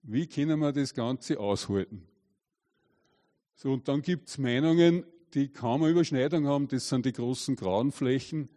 [0.03, 2.07] wie können wir das Ganze aushalten?
[3.55, 6.69] So, und dann gibt es Meinungen, die kaum eine Überschneidung haben.
[6.69, 8.47] Das sind die großen grauen Flächen.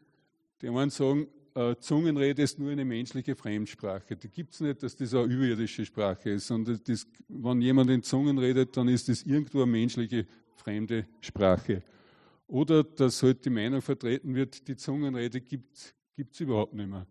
[0.62, 4.16] Die einen sagen, äh, Zungenrede ist nur eine menschliche Fremdsprache.
[4.16, 8.02] Die gibt es nicht, dass das eine überirdische Sprache ist, sondern das, wenn jemand in
[8.02, 11.82] Zungen redet, dann ist das irgendwo eine menschliche fremde Sprache.
[12.46, 17.06] Oder dass halt die Meinung vertreten wird, die Zungenrede gibt es überhaupt nicht mehr.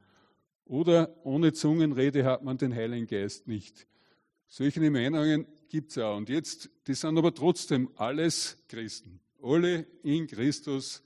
[0.66, 3.88] Oder ohne Zungenrede hat man den Heiligen Geist nicht.
[4.48, 6.18] Solche Meinungen gibt es auch.
[6.18, 9.20] Und jetzt, die sind aber trotzdem alles Christen.
[9.42, 11.04] Alle in Christus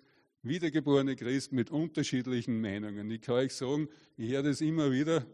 [0.47, 3.09] wiedergeborene Christen mit unterschiedlichen Meinungen.
[3.11, 5.25] Ich kann euch sagen, ich höre das immer wieder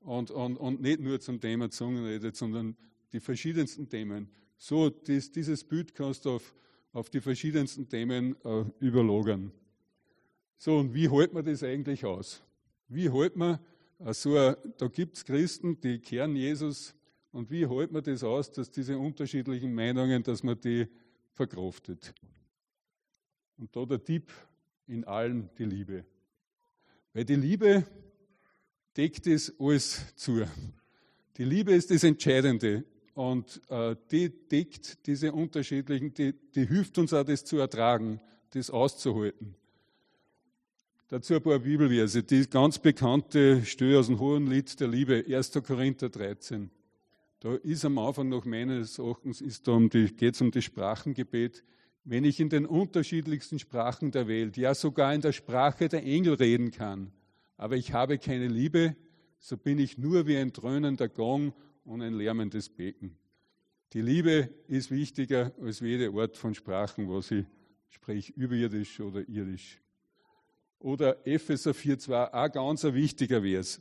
[0.00, 2.76] und, und, und nicht nur zum Thema Zungenrede, sondern
[3.12, 4.28] die verschiedensten Themen.
[4.56, 6.54] So, dies, dieses Bild kannst du auf,
[6.92, 9.52] auf die verschiedensten Themen äh, überlagern.
[10.58, 12.42] So, und wie hält man das eigentlich aus?
[12.88, 13.58] Wie hält man
[13.98, 16.94] äh, so, da gibt es Christen, die kehren Jesus,
[17.34, 20.86] und wie hält man das aus, dass diese unterschiedlichen Meinungen, dass man die
[21.32, 22.14] verkraftet?
[23.56, 24.32] Und da der Tipp
[24.86, 26.04] in allen die Liebe.
[27.12, 27.84] Weil die Liebe
[28.96, 30.44] deckt es alles zu.
[31.36, 37.12] Die Liebe ist das Entscheidende und äh, die deckt diese unterschiedlichen, die, die hilft uns
[37.12, 38.20] auch, das zu ertragen,
[38.50, 39.54] das auszuhalten.
[41.08, 42.22] Dazu ein paar Bibelverse.
[42.22, 45.52] Die ganz bekannte Stelle aus dem Hohen Lied der Liebe, 1.
[45.64, 46.70] Korinther 13.
[47.40, 51.62] Da ist am Anfang noch meines Erachtens um geht es um das Sprachengebet.
[52.04, 56.34] Wenn ich in den unterschiedlichsten Sprachen der Welt, ja sogar in der Sprache der Engel
[56.34, 57.12] reden kann,
[57.56, 58.94] aber ich habe keine Liebe,
[59.38, 63.16] so bin ich nur wie ein dröhnender Gong und ein lärmendes Becken.
[63.92, 67.46] Die Liebe ist wichtiger als jede Art von Sprachen, was ich
[67.88, 69.80] sprich überirdisch oder irdisch.
[70.78, 73.80] Oder Epheser 4,2, ein ganz wichtiger Vers.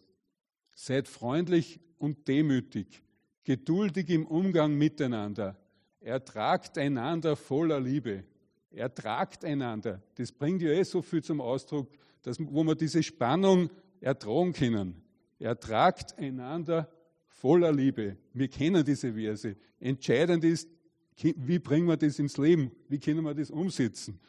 [0.76, 3.04] Seid freundlich und demütig,
[3.44, 5.58] geduldig im Umgang miteinander.
[6.04, 8.26] Ertragt einander voller Liebe.
[8.72, 10.02] Ertragt einander.
[10.16, 11.90] Das bringt ja eh so viel zum Ausdruck,
[12.22, 13.70] dass, wo wir diese Spannung
[14.02, 15.02] ertragen können.
[15.40, 16.90] Ertragt einander
[17.28, 18.18] voller Liebe.
[18.34, 19.56] Wir kennen diese Verse.
[19.80, 20.70] Entscheidend ist,
[21.16, 22.72] wie bringen wir das ins Leben?
[22.90, 24.20] Wie können wir das umsetzen?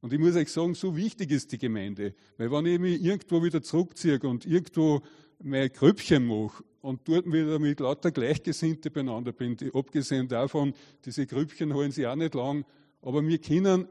[0.00, 2.14] Und ich muss euch sagen, so wichtig ist die Gemeinde.
[2.36, 5.02] Weil wenn ich mich irgendwo wieder zurückziehe und irgendwo
[5.42, 11.72] mein Grüppchen mache und dort wieder mit lauter Gleichgesinnte beieinander bin, abgesehen davon, diese Grüppchen
[11.72, 12.66] holen sie auch nicht lang,
[13.00, 13.88] aber wir können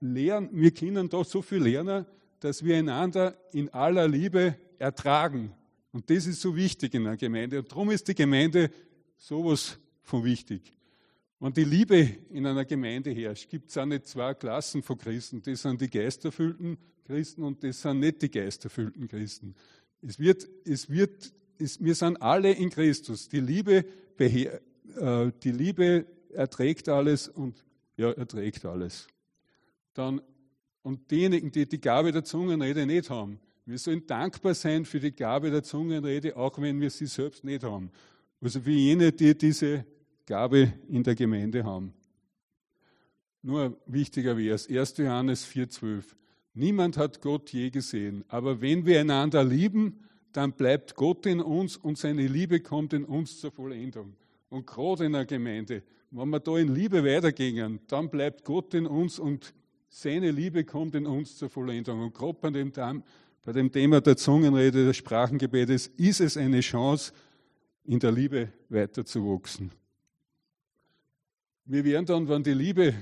[0.00, 2.04] lernen, wir können da so viel lernen,
[2.40, 5.54] dass wir einander in aller Liebe ertragen.
[5.92, 7.60] Und das ist so wichtig in einer Gemeinde.
[7.60, 8.70] Und darum ist die Gemeinde
[9.16, 10.60] sowas von wichtig.
[11.40, 15.40] Wenn die Liebe in einer Gemeinde herrscht, gibt es auch nicht zwei Klassen von Christen.
[15.40, 19.54] Das sind die geisterfüllten Christen und das sind nicht die geisterfüllten Christen.
[20.02, 23.28] Es wird, es wird, es, wir sind alle in Christus.
[23.28, 23.84] Die Liebe,
[24.18, 27.64] äh, die Liebe erträgt alles und
[27.96, 29.06] ja, erträgt alles.
[29.94, 30.20] Dann,
[30.82, 35.12] und diejenigen, die die Gabe der Zungenrede nicht haben, wir sollen dankbar sein für die
[35.12, 37.90] Gabe der Zungenrede, auch wenn wir sie selbst nicht haben.
[38.40, 39.86] Also wie jene, die diese
[40.26, 41.94] Gabe in der Gemeinde haben.
[43.40, 44.98] Nur ein wichtiger Vers, 1.
[44.98, 46.04] Johannes 4,12.
[46.54, 51.76] Niemand hat Gott je gesehen, aber wenn wir einander lieben, dann bleibt Gott in uns
[51.76, 54.16] und seine Liebe kommt in uns zur Vollendung.
[54.50, 58.86] Und gerade in der Gemeinde, wenn wir da in Liebe weitergehen, dann bleibt Gott in
[58.86, 59.54] uns und
[59.88, 62.02] seine Liebe kommt in uns zur Vollendung.
[62.02, 67.12] Und gerade bei dem, Thema der Zungenrede, des Sprachengebetes, ist es eine Chance,
[67.84, 69.70] in der Liebe weiterzuwachsen.
[71.64, 72.92] Wir werden dann, wenn die Liebe,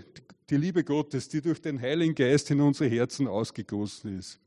[0.51, 4.38] die Liebe Gottes, die durch den Heiligen Geist in unsere Herzen ausgegossen ist,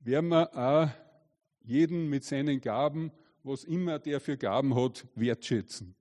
[0.00, 0.88] werden wir auch
[1.70, 5.94] jeden mit seinen Gaben, was immer der für Gaben hat, wertschätzen.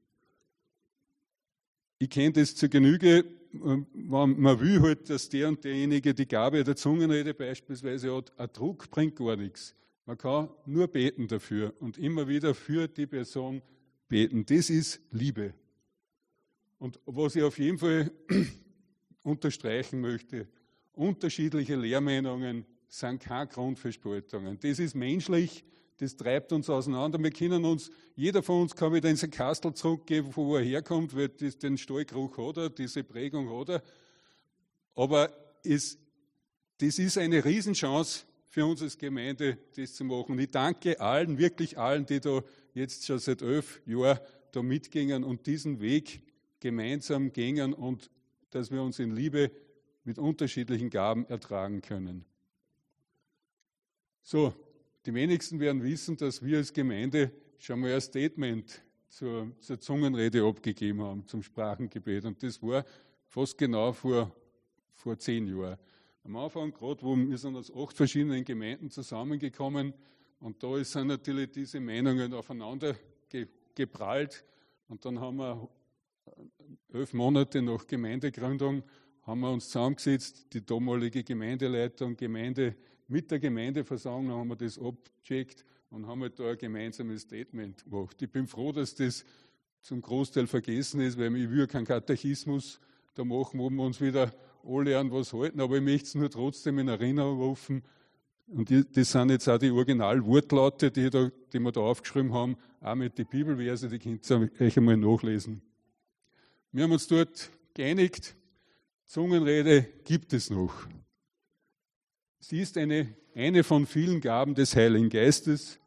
[1.99, 6.63] Ich kenne das zur Genüge, wenn man will halt, dass der und derjenige die Gabe
[6.63, 9.75] der Zungenrede beispielsweise hat, ein Druck bringt gar nichts.
[10.05, 13.61] Man kann nur beten dafür und immer wieder für die Person
[14.07, 14.45] beten.
[14.45, 15.53] Das ist Liebe.
[16.79, 18.11] Und was ich auf jeden Fall
[19.23, 20.47] unterstreichen möchte,
[20.93, 24.59] unterschiedliche Lehrmeinungen sind kein Grund für Spaltungen.
[24.59, 25.63] Das ist menschlich,
[25.97, 27.21] das treibt uns auseinander.
[27.21, 30.63] Wir können uns, jeder von uns kann wieder in sein Kastel zurückgeben, von wo er
[30.63, 33.83] herkommt, weil das den Stallgeruch hat er, diese Prägung hat er.
[34.95, 35.31] Aber
[35.63, 35.97] es,
[36.79, 40.39] das ist eine Riesenchance für uns als Gemeinde, das zu machen.
[40.39, 42.41] Ich danke allen, wirklich allen, die da
[42.73, 44.19] jetzt schon seit elf Jahren
[44.51, 46.23] da mitgingen und diesen Weg
[46.59, 48.09] gemeinsam gehen und
[48.49, 49.51] dass wir uns in Liebe
[50.03, 52.25] mit unterschiedlichen Gaben ertragen können.
[54.31, 54.53] So,
[55.07, 60.45] die wenigsten werden wissen, dass wir als Gemeinde schon mal ein Statement zur, zur Zungenrede
[60.45, 62.25] abgegeben haben, zum Sprachengebet.
[62.25, 62.85] Und das war
[63.25, 64.31] fast genau vor,
[64.93, 65.79] vor zehn Jahren.
[66.23, 69.95] Am Anfang, gerade wo wir sind aus acht verschiedenen Gemeinden zusammengekommen
[70.41, 72.95] und da sind natürlich diese Meinungen aufeinander
[73.73, 74.45] geprallt.
[74.89, 75.67] Und dann haben wir
[76.93, 78.83] elf Monate nach Gemeindegründung
[79.23, 82.75] haben wir uns zusammengesetzt, die damalige Gemeindeleitung, Gemeinde,
[83.09, 88.21] mit der Gemeindeversammlung haben wir das abgecheckt und haben halt da ein gemeinsames Statement gemacht.
[88.21, 89.25] Ich bin froh, dass das
[89.81, 92.79] zum Großteil vergessen ist, weil ich will keinen Katechismus
[93.15, 94.31] da machen, wo wir uns wieder
[94.63, 97.83] alle an was halten, aber ich möchte es nur trotzdem in Erinnerung rufen.
[98.47, 102.95] Und das sind jetzt auch die Originalwortlaute, die, da, die wir da aufgeschrieben haben, auch
[102.95, 105.61] mit den Bibelverse, die könnt ihr euch einmal nachlesen.
[106.71, 108.35] Wir haben uns dort geeinigt,
[109.05, 110.87] Zungenrede gibt es noch.
[112.41, 115.77] Sie ist eine, eine von vielen Gaben des Heiligen Geistes.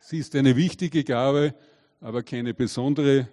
[0.00, 1.54] Sie ist eine wichtige Gabe,
[2.00, 3.28] aber keine besondere.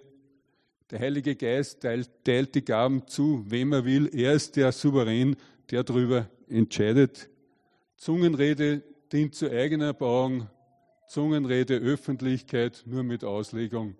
[0.90, 4.10] Der Heilige Geist teilt, teilt die Gaben zu, wem er will.
[4.12, 5.36] Er ist der Souverän,
[5.70, 7.30] der darüber entscheidet.
[7.96, 10.48] Zungenrede dient zur eigenen Erbauung.
[11.08, 13.96] Zungenrede Öffentlichkeit nur mit Auslegung.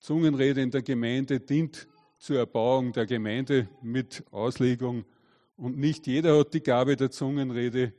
[0.00, 1.86] Zungenrede in der Gemeinde dient
[2.18, 5.04] zur Erbauung der Gemeinde mit Auslegung.
[5.58, 7.92] Und nicht jeder hat die Gabe der Zungenrede.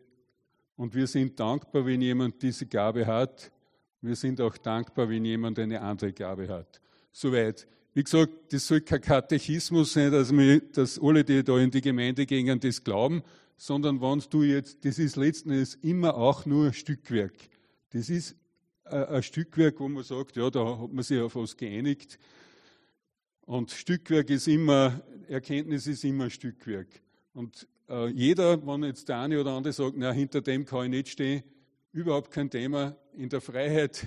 [0.77, 3.51] Und wir sind dankbar, wenn jemand diese Gabe hat.
[4.01, 6.81] Wir sind auch dankbar, wenn jemand eine andere Gabe hat.
[7.11, 7.67] Soweit.
[7.93, 11.81] Wie gesagt, das soll kein Katechismus sein, dass, wir, dass alle, die da in die
[11.81, 13.23] Gemeinde gehen, das glauben,
[13.57, 17.33] sondern wenn du jetzt, das ist letzten Endes immer auch nur ein Stückwerk.
[17.89, 18.37] Das ist
[18.85, 22.19] ein Stückwerk, wo man sagt, ja, da hat man sich auf was geeinigt.
[23.41, 26.87] Und Stückwerk ist immer, Erkenntnis ist immer Stückwerk.
[27.39, 30.89] Und äh, jeder, wenn jetzt der eine oder andere sagt, na, hinter dem kann ich
[30.89, 31.41] nicht stehen,
[31.93, 32.97] überhaupt kein Thema.
[33.13, 34.05] In der Freiheit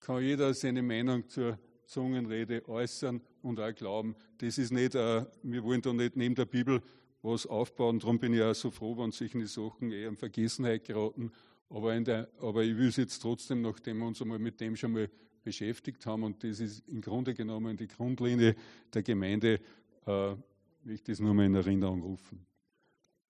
[0.00, 4.16] kann jeder seine Meinung zur Zungenrede äußern und auch glauben.
[4.38, 6.82] Das ist nicht, äh, wir wollen da nicht neben der Bibel
[7.22, 8.00] was aufbauen.
[8.00, 11.30] Darum bin ich auch so froh, wenn solche Sachen eher in Vergessenheit geraten.
[11.70, 14.90] Aber, der, aber ich will es jetzt trotzdem, nachdem wir uns einmal mit dem schon
[14.90, 15.08] mal
[15.44, 18.56] beschäftigt haben, und das ist im Grunde genommen die Grundlinie
[18.92, 19.60] der Gemeinde,
[20.04, 20.34] äh,
[20.82, 22.44] will ich das nur mal in Erinnerung rufen.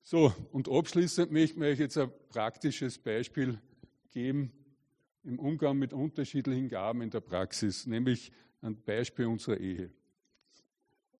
[0.04, 3.60] So, und abschließend möchte ich euch jetzt ein praktisches Beispiel
[4.10, 4.50] geben
[5.22, 9.92] im Umgang mit unterschiedlichen Gaben in der Praxis, nämlich ein Beispiel unserer Ehe.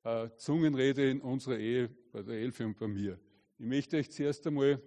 [0.03, 3.21] Äh, Zungenrede in unserer Ehe bei der Elfe und bei mir.
[3.57, 4.83] Ich möchte euch zuerst einmal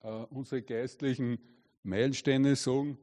[0.00, 1.38] äh, unsere geistlichen
[1.82, 2.96] Meilensteine sagen.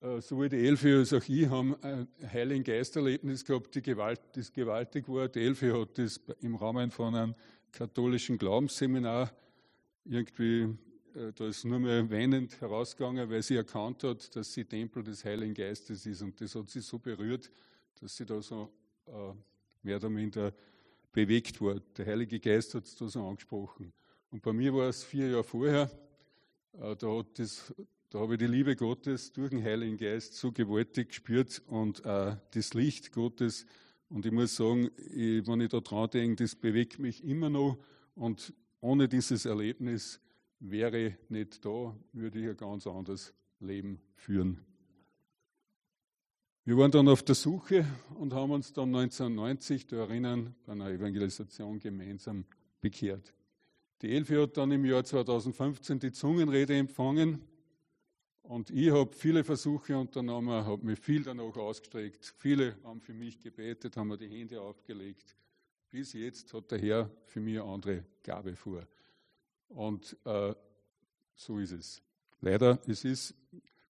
[0.00, 4.52] Äh, sowohl die Elfe als auch ich haben ein Heiligen Geisterlebnis gehabt, die Gewalt, das
[4.52, 5.28] gewaltig war.
[5.28, 7.34] Die Elfe hat das im Rahmen von einem
[7.74, 9.32] katholischen Glaubensseminar
[10.04, 10.76] irgendwie,
[11.14, 15.24] äh, da ist nur mehr weinend herausgegangen, weil sie erkannt hat, dass sie Tempel des
[15.24, 16.22] Heiligen Geistes ist.
[16.22, 17.50] Und das hat sie so berührt,
[18.00, 18.70] dass sie da so
[19.06, 19.32] äh,
[19.82, 20.52] mehr oder minder
[21.12, 21.80] bewegt war.
[21.96, 23.92] Der Heilige Geist hat es da so angesprochen.
[24.30, 25.90] Und bei mir war es vier Jahre vorher,
[26.74, 27.74] äh, da, das,
[28.10, 32.74] da habe ich die Liebe Gottes durch den Heiligen Geist so gewaltig gespürt und das
[32.74, 33.66] Licht Gottes.
[34.08, 37.78] Und ich muss sagen, ich, wenn ich da dran denke, das bewegt mich immer noch.
[38.14, 40.20] Und ohne dieses Erlebnis
[40.60, 44.60] wäre ich nicht da, würde ich ein ganz anderes Leben führen.
[46.66, 47.84] Wir waren dann auf der Suche
[48.18, 52.46] und haben uns dann 1990, da erinnern, bei einer Evangelisation gemeinsam
[52.80, 53.34] bekehrt.
[54.00, 57.42] Die Elfi hat dann im Jahr 2015 die Zungenrede empfangen
[58.44, 62.34] und ich habe viele Versuche unternommen, habe mich viel danach ausgestreckt.
[62.38, 65.36] Viele haben für mich gebetet, haben mir die Hände aufgelegt.
[65.90, 68.86] Bis jetzt hat der Herr für mich eine andere Gabe vor.
[69.68, 70.54] Und äh,
[71.34, 72.02] so ist es.
[72.40, 73.34] Leider, es ist,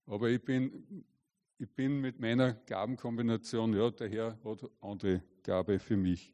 [0.07, 1.05] aber ich bin
[1.59, 6.33] ich bin mit meiner Gabenkombination, ja, der Herr hat andere Gabe für mich.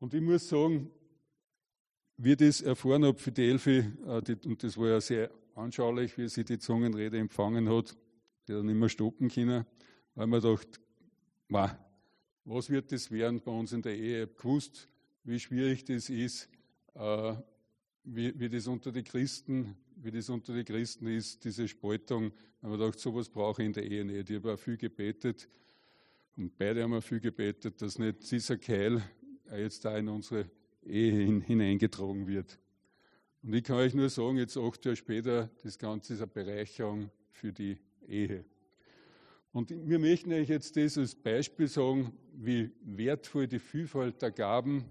[0.00, 0.90] Und ich muss sagen,
[2.16, 6.16] wie ich das erfahren habe für die Elfi, äh, und das war ja sehr anschaulich,
[6.18, 7.96] wie sie die Zungenrede empfangen hat,
[8.46, 9.64] die dann immer stoppen können,
[10.14, 10.80] weil man dachte,
[12.44, 14.22] was wird das werden bei uns in der Ehe?
[14.22, 14.88] Ich habe gewusst,
[15.24, 16.48] wie schwierig das ist,
[16.94, 17.34] äh,
[18.04, 22.30] wie, wie das unter die Christen wie das unter den Christen ist, diese Spaltung.
[22.60, 24.30] Da haben wir gedacht, sowas brauche ich in der Ehe nicht.
[24.30, 25.48] Ich habe auch viel gebetet
[26.36, 29.02] und beide haben auch viel gebetet, dass nicht dieser Keil
[29.56, 30.50] jetzt da in unsere
[30.84, 32.58] Ehe hineingetragen wird.
[33.46, 37.10] Und ich kann euch nur sagen, jetzt acht Jahre später, das Ganze ist eine Bereicherung
[37.30, 37.78] für die
[38.08, 38.44] Ehe.
[39.52, 44.84] Und wir möchten euch jetzt das als Beispiel sagen, wie wertvoll die Vielfalt der Gaben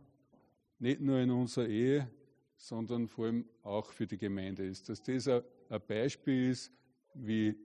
[0.80, 2.10] nicht nur in unserer Ehe,
[2.56, 4.88] sondern vor allem auch für die Gemeinde ist.
[4.88, 5.42] Dass das ein
[5.86, 6.72] Beispiel ist,
[7.14, 7.58] wie,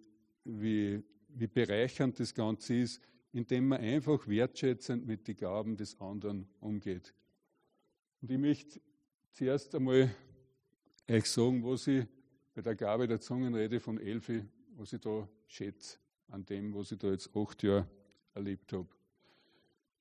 [0.43, 3.01] wie, wie bereichernd das Ganze ist,
[3.33, 7.15] indem man einfach wertschätzend mit den Gaben des anderen umgeht.
[8.21, 8.81] Und ich möchte
[9.31, 10.11] zuerst einmal
[11.11, 12.07] euch sagen, was ich
[12.55, 14.45] bei der Gabe der Zungenrede von Elfi,
[14.77, 17.87] was ich da schätze an dem, was ich da jetzt acht Jahre
[18.35, 18.89] erlebt habe.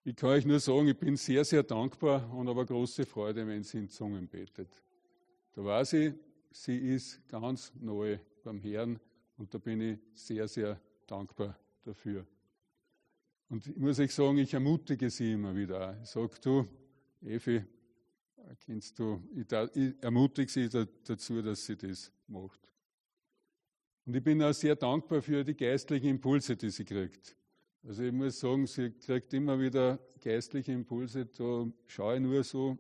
[0.04, 3.63] Ich kann euch nur sagen, ich bin sehr, sehr dankbar und habe große Freude, wenn
[3.63, 4.69] sie in Zungen betet.
[5.54, 6.13] Da weiß ich,
[6.52, 9.00] sie ist ganz neu beim Herrn
[9.38, 12.26] und da bin ich sehr, sehr dankbar dafür.
[13.50, 16.00] Und ich muss euch sagen, ich ermutige sie immer wieder.
[16.04, 16.67] Ich sage, du,
[17.22, 17.63] Evi,
[18.56, 19.45] kennst du, ich,
[19.76, 22.60] ich ermutige sie dazu, dass sie das macht.
[24.06, 27.36] Und ich bin auch sehr dankbar für die geistlichen Impulse, die sie kriegt.
[27.84, 32.78] Also ich muss sagen, sie kriegt immer wieder geistliche Impulse, da schaue ich nur so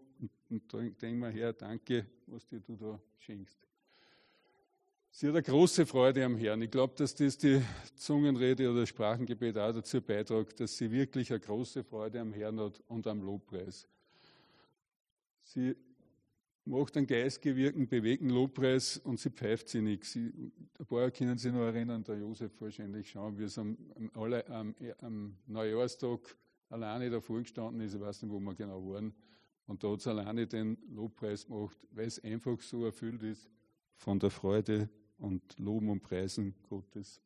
[0.49, 3.69] und, und denke mir, Herr, danke, was dir du da schenkst.
[5.11, 6.61] Sie hat eine große Freude am Herrn.
[6.61, 7.61] Ich glaube, dass das die
[7.95, 12.81] Zungenrede oder Sprachengebet auch dazu beiträgt, dass sie wirklich eine große Freude am Herrn hat
[12.87, 13.87] und am Lobpreis.
[15.49, 15.75] Sie
[16.65, 20.03] macht einen geistgewirkten, bewegten Lobpreis und sie pfeift sie nicht.
[20.03, 20.31] Sie,
[20.77, 23.75] ein paar können sich noch erinnern, der Josef wahrscheinlich schauen, wie es am,
[24.13, 26.19] am, am, am Neujahrstag
[26.69, 27.95] alleine davor gestanden ist.
[27.95, 29.11] Ich weiß nicht, wo wir genau waren.
[29.65, 33.49] Und da hat es alleine den Lobpreis gemacht, weil es einfach so erfüllt ist
[33.95, 34.87] von der Freude
[35.17, 37.19] und Loben und Preisen Gottes.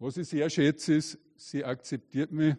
[0.00, 2.56] Was ich sehr schätze, ist, sie akzeptiert mich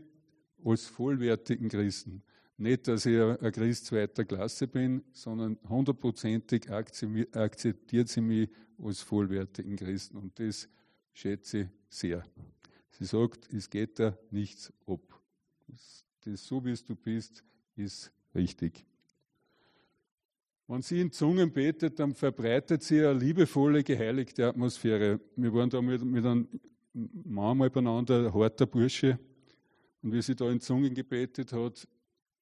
[0.64, 2.24] als vollwertigen Christen.
[2.62, 9.76] Nicht, dass ich ein Christ zweiter Klasse bin, sondern hundertprozentig akzeptiert sie mich als vollwertigen
[9.76, 10.18] Christen.
[10.18, 10.70] Und das
[11.12, 12.24] schätze ich sehr.
[12.92, 15.02] Sie sagt, es geht da nichts ab.
[16.24, 17.44] Das, so wie du bist,
[17.76, 18.86] ist richtig.
[20.68, 25.20] Wenn sie in Zungen betet, dann verbreitet sie eine liebevolle, geheiligte Atmosphäre.
[25.36, 26.48] Wir waren da mit, mit einem
[26.94, 29.18] Mann mal beieinander, ein harter Bursche.
[30.04, 31.88] Und wie sie da in Zungen gebetet hat,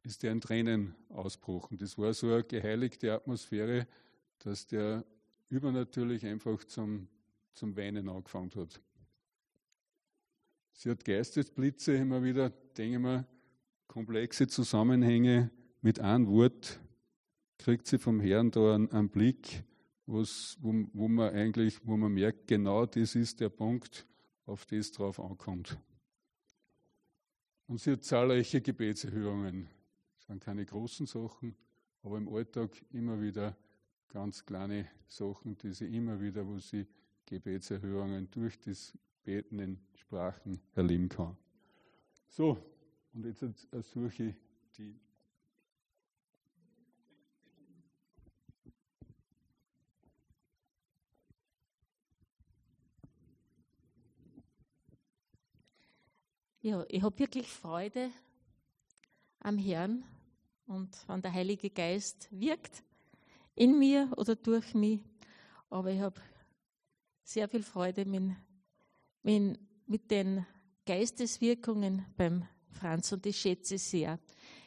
[0.09, 1.77] ist der in Tränen ausbrochen.
[1.77, 3.87] Das war so eine geheiligte Atmosphäre,
[4.39, 5.05] dass der
[5.49, 7.07] übernatürlich einfach zum,
[7.53, 8.81] zum Weinen angefangen hat.
[10.73, 13.27] Sie hat Geistesblitze immer wieder, denke wir,
[13.87, 15.51] komplexe Zusammenhänge
[15.81, 16.79] mit einem Wort
[17.59, 19.63] kriegt sie vom Herrn da einen, einen Blick,
[20.07, 20.23] wo,
[20.59, 24.07] wo man eigentlich, wo man merkt, genau das ist der Punkt,
[24.45, 25.77] auf das drauf ankommt.
[27.67, 29.69] Und sie hat zahlreiche Gebetserhörungen.
[30.29, 31.55] Sind keine großen Sachen,
[32.03, 33.57] aber im Alltag immer wieder
[34.09, 36.85] ganz kleine Sachen, die sie immer wieder, wo sie
[37.25, 41.35] Gebetserhörungen durch das Beten in Sprachen erleben kann.
[42.27, 42.63] So,
[43.11, 43.43] und jetzt
[43.91, 44.35] suche ich
[44.77, 44.99] die
[56.61, 58.11] Ja, ich habe wirklich Freude
[59.39, 60.03] am Herrn
[60.69, 62.83] und wenn der Heilige Geist wirkt
[63.55, 65.01] in mir oder durch mich.
[65.69, 66.21] Aber ich habe
[67.23, 68.35] sehr viel Freude mit,
[69.23, 70.45] mit, mit den
[70.85, 74.19] Geisteswirkungen beim Franz und ich schätze sehr.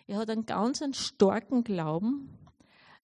[0.07, 2.36] Er hat einen ganz einen starken Glauben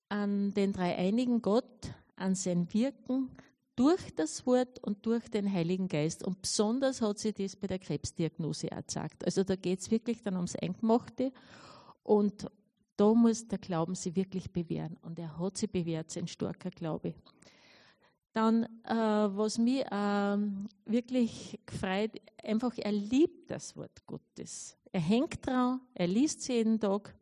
[0.09, 3.31] an den dreieinigen Gott, an sein Wirken,
[3.77, 6.25] durch das Wort und durch den Heiligen Geist.
[6.25, 9.25] Und besonders hat sie das bei der Krebsdiagnose auch gesagt.
[9.25, 11.33] Also da geht es wirklich dann ums Eingemachte.
[12.03, 12.51] Und
[12.99, 14.97] da muss der Glauben sie wirklich bewähren.
[15.03, 17.15] Und er hat sie bewährt, sein starker Glaube.
[18.33, 20.39] Dann, äh, was mich äh,
[20.85, 24.77] wirklich gefreut, einfach, er liebt das Wort Gottes.
[24.93, 27.15] Er hängt dran, er liest sie jeden Tag.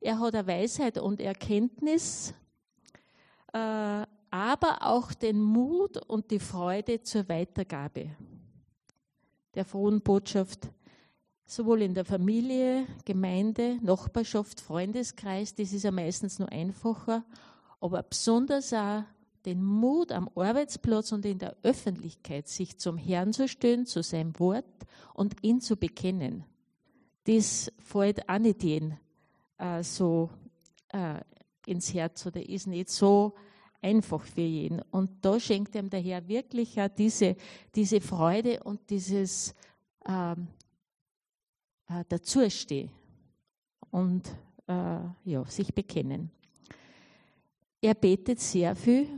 [0.00, 2.34] Er hat eine Weisheit und Erkenntnis.
[3.52, 8.10] Äh, aber auch den Mut und die Freude zur Weitergabe
[9.54, 10.68] der frohen Botschaft,
[11.50, 17.24] sowohl in der Familie, Gemeinde, Nachbarschaft, Freundeskreis, das ist ja meistens nur einfacher,
[17.80, 19.02] aber besonders auch
[19.44, 24.38] den Mut am Arbeitsplatz und in der Öffentlichkeit, sich zum Herrn zu stellen, zu seinem
[24.38, 24.64] Wort
[25.12, 26.44] und ihn zu bekennen.
[27.24, 29.00] Das fällt auch nicht jeden
[29.58, 30.30] äh, so
[30.92, 31.20] äh,
[31.66, 33.34] ins Herz oder ist nicht so
[33.82, 34.82] einfach für jeden.
[34.92, 37.34] Und da schenkt ihm der Herr wirklich ja diese,
[37.74, 39.54] diese Freude und dieses
[40.06, 40.46] ähm,
[41.90, 42.90] äh, Dazustehen
[43.90, 44.28] und
[44.66, 46.30] äh, ja, sich bekennen.
[47.82, 49.08] Er betet sehr viel.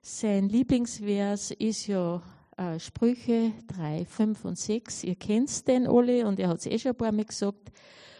[0.00, 2.22] Sein Lieblingsvers ist ja
[2.56, 5.04] äh, Sprüche 3, 5 und 6.
[5.04, 7.70] Ihr kennt den alle und er hat es eh schon ein paar Mal gesagt.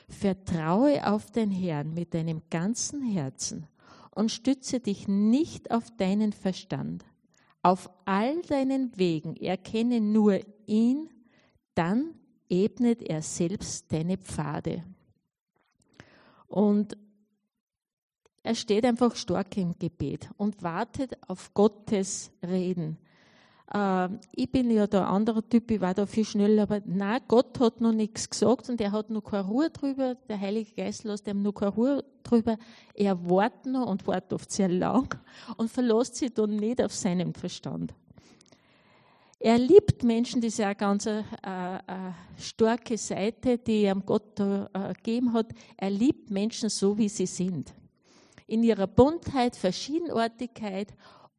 [0.09, 3.67] Vertraue auf den Herrn mit deinem ganzen Herzen
[4.15, 7.05] und stütze dich nicht auf deinen Verstand.
[7.63, 11.09] Auf all deinen Wegen erkenne nur ihn,
[11.75, 12.15] dann
[12.53, 14.85] ebnet er selbst deine Pfade.
[16.47, 16.97] Und
[18.43, 22.99] er steht einfach stark im Gebet und wartet auf Gottes Reden.
[23.73, 27.59] Äh, ich bin ja der andere Typ, ich war da viel schneller, aber na, Gott
[27.59, 30.17] hat noch nichts gesagt und er hat noch keine Ruhe drüber.
[30.29, 32.59] Der Heilige Geist lässt ihm noch keine Ruhe drüber.
[32.95, 35.15] Er wartet noch und wartet oft sehr lang
[35.57, 37.95] und verlässt sich dann nicht auf seinen Verstand.
[39.45, 41.83] Er liebt Menschen, das ist ja eine ganz äh, äh,
[42.39, 45.49] starke Seite, die er Gott äh, gegeben hat.
[45.77, 47.75] Er liebt Menschen so, wie sie sind.
[48.47, 50.95] In ihrer Buntheit, Verschiedenartigkeit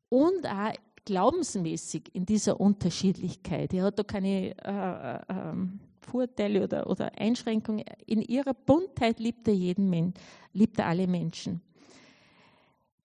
[0.10, 0.74] und auch
[1.06, 3.74] glaubensmäßig in dieser Unterschiedlichkeit.
[3.74, 5.56] Er hat da keine äh, äh,
[6.02, 7.86] Vorteile oder, oder Einschränkungen.
[8.06, 10.16] In ihrer Buntheit liebt er jeden Mensch,
[10.52, 11.62] liebt er alle Menschen.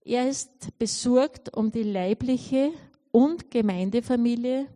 [0.05, 2.73] Er ist besorgt um die leibliche
[3.13, 4.67] und Gemeindefamilie.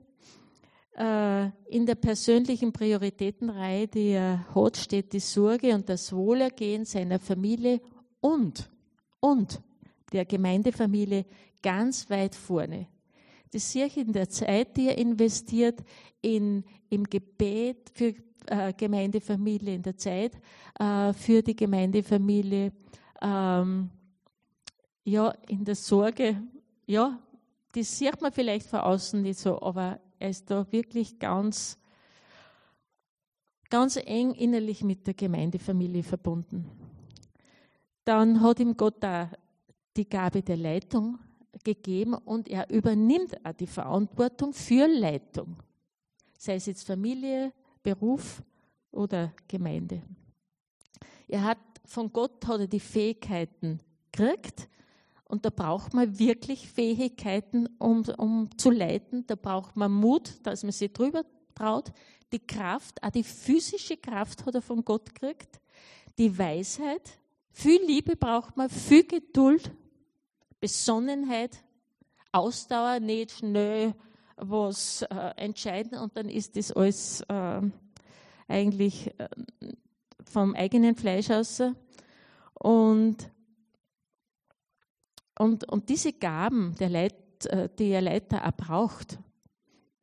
[0.94, 7.18] Äh, in der persönlichen Prioritätenreihe, die er hat, steht die Sorge und das Wohlergehen seiner
[7.18, 7.80] Familie
[8.20, 8.68] und,
[9.20, 9.60] und
[10.12, 11.24] der Gemeindefamilie
[11.62, 12.88] ganz weit vorne.
[13.52, 15.80] Das sehe ich in der Zeit, die er investiert
[16.20, 18.14] in, im Gebet für
[18.46, 20.38] äh, Gemeindefamilie, in der Zeit
[20.78, 22.72] äh, für die Gemeindefamilie,
[23.22, 23.88] ähm,
[25.04, 26.42] ja, in der Sorge,
[26.86, 27.18] ja,
[27.74, 31.76] Das sieht man vielleicht von außen nicht so, aber er ist da wirklich ganz,
[33.68, 36.70] ganz eng innerlich mit der Gemeindefamilie verbunden.
[38.04, 39.26] Dann hat ihm Gott auch
[39.96, 41.18] die Gabe der Leitung
[41.64, 45.56] gegeben und er übernimmt auch die Verantwortung für Leitung,
[46.38, 47.52] sei es jetzt Familie,
[47.82, 48.44] Beruf
[48.92, 50.02] oder Gemeinde.
[51.26, 53.80] Er hat von Gott hat er die Fähigkeiten
[54.12, 54.68] gekriegt
[55.32, 59.26] und da braucht man wirklich Fähigkeiten, um, um zu leiten.
[59.26, 61.24] Da braucht man Mut, dass man sich drüber
[61.54, 61.90] traut.
[62.32, 65.58] Die Kraft, auch die physische Kraft hat er von Gott gekriegt.
[66.18, 67.16] Die Weisheit.
[67.50, 69.70] Viel Liebe braucht man, viel Geduld,
[70.60, 71.64] Besonnenheit,
[72.30, 73.94] Ausdauer, nicht schnell
[74.36, 77.62] was äh, entscheiden und dann ist das alles äh,
[78.48, 79.28] eigentlich äh,
[80.30, 81.62] vom eigenen Fleisch aus.
[82.52, 83.30] Und,
[85.42, 89.18] und, und diese Gaben, Leit, äh, die er Leiter auch braucht,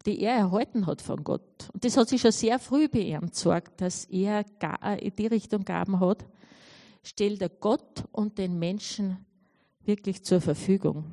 [0.06, 1.70] die er erhalten hat von Gott.
[1.74, 4.44] Und das hat sich schon sehr früh bei ihm gezeigt, dass er
[5.00, 6.26] in die Richtung Gaben hat,
[7.04, 9.26] stellt er Gott und den Menschen
[9.86, 11.06] wirklich zur Verfügung.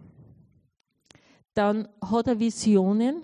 [1.55, 3.23] Dann hat er Visionen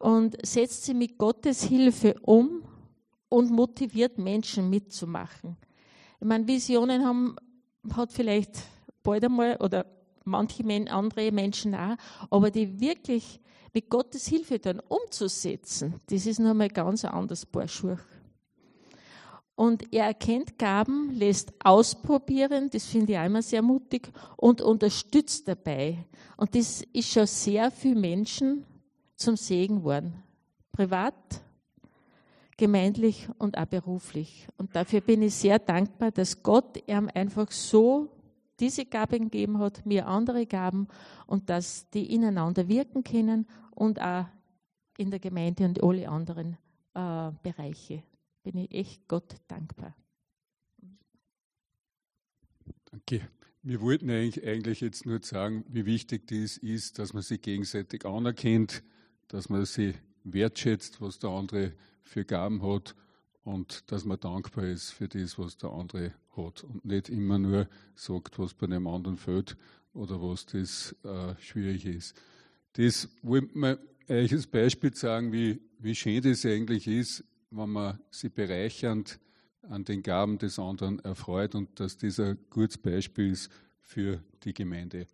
[0.00, 2.64] und setzt sie mit Gottes Hilfe um
[3.28, 5.56] und motiviert Menschen mitzumachen.
[6.20, 7.36] Ich meine, Visionen haben,
[7.94, 8.56] hat vielleicht
[9.06, 9.86] bald einmal oder
[10.24, 11.96] manche andere Menschen auch,
[12.30, 13.40] aber die wirklich
[13.72, 17.98] mit Gottes Hilfe dann umzusetzen, das ist nochmal ganz ein anderes Paar Schuhe.
[19.54, 26.04] Und er erkennt Gaben, lässt ausprobieren, das finde ich immer sehr mutig, und unterstützt dabei.
[26.36, 28.66] Und das ist schon sehr für Menschen
[29.14, 30.22] zum Segen worden.
[30.72, 31.14] Privat,
[32.58, 34.46] gemeindlich und auch beruflich.
[34.58, 38.10] Und dafür bin ich sehr dankbar, dass Gott ihm einfach so
[38.60, 40.88] diese Gaben gegeben hat, mir andere Gaben
[41.26, 44.26] und dass die ineinander wirken können und auch
[44.98, 46.56] in der Gemeinde und alle anderen
[46.94, 48.02] äh, Bereiche
[48.42, 49.94] bin ich echt Gott dankbar.
[52.90, 53.28] Danke.
[53.62, 58.84] Wir wollten eigentlich jetzt nur sagen, wie wichtig das ist, dass man sich gegenseitig anerkennt,
[59.26, 61.72] dass man sich wertschätzt, was der andere
[62.04, 62.94] für Gaben hat
[63.46, 67.68] und dass man dankbar ist für das, was der andere hat und nicht immer nur
[67.94, 69.56] sagt, was bei dem anderen fehlt
[69.94, 72.20] oder was das äh, schwierig ist.
[72.72, 73.78] Das wollte man
[74.08, 79.20] eigentlich als Beispiel sagen, wie, wie schön das eigentlich ist, wenn man sich bereichernd
[79.62, 84.54] an den Gaben des anderen erfreut und dass dieser ein gutes Beispiel ist für die
[84.54, 85.06] Gemeinde.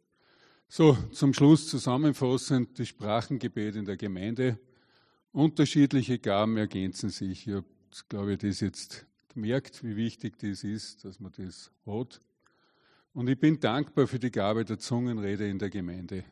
[0.68, 4.58] So, zum Schluss zusammenfassend das Sprachengebet in der Gemeinde.
[5.32, 7.46] Unterschiedliche Gaben ergänzen sich.
[7.46, 7.66] Ich habe,
[8.08, 12.20] glaube ich, das jetzt gemerkt, wie wichtig das ist, dass man das hat.
[13.14, 16.24] Und ich bin dankbar für die Gabe der Zungenrede in der Gemeinde.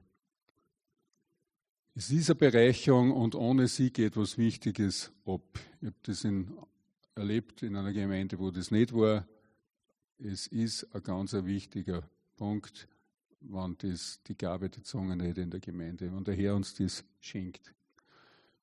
[1.95, 5.43] Es ist eine Bereicherung und ohne sie geht was Wichtiges ab.
[5.81, 6.57] Ich habe das in,
[7.15, 9.27] erlebt in einer Gemeinde, wo das nicht war.
[10.19, 12.89] Es ist ein ganz wichtiger Punkt,
[13.41, 17.75] wann das die Gabe der Zungenrede in der Gemeinde, wenn der Herr uns das schenkt.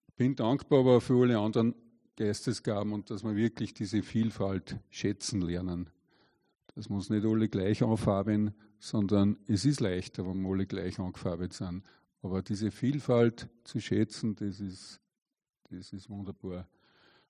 [0.07, 1.75] Ich bin dankbar aber für alle anderen
[2.17, 5.89] Geistesgaben und dass wir wirklich diese Vielfalt schätzen lernen.
[6.75, 11.53] Das muss nicht alle gleich anfarben, sondern es ist leichter, wenn wir alle gleich angefarbt
[11.53, 11.83] sind.
[12.21, 14.99] Aber diese Vielfalt zu schätzen, das ist,
[15.69, 16.67] das ist wunderbar.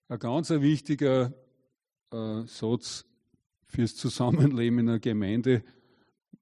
[0.07, 1.33] Ein ganz wichtiger
[2.11, 3.05] äh, Satz
[3.65, 5.63] fürs Zusammenleben in einer Gemeinde,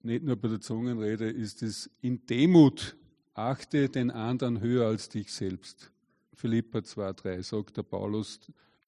[0.04, 2.96] nicht nur bei der Zungenrede, ist es, in Demut
[3.34, 5.92] achte den anderen höher als dich selbst.
[6.36, 8.40] Philippa 2,3 sagt der Paulus,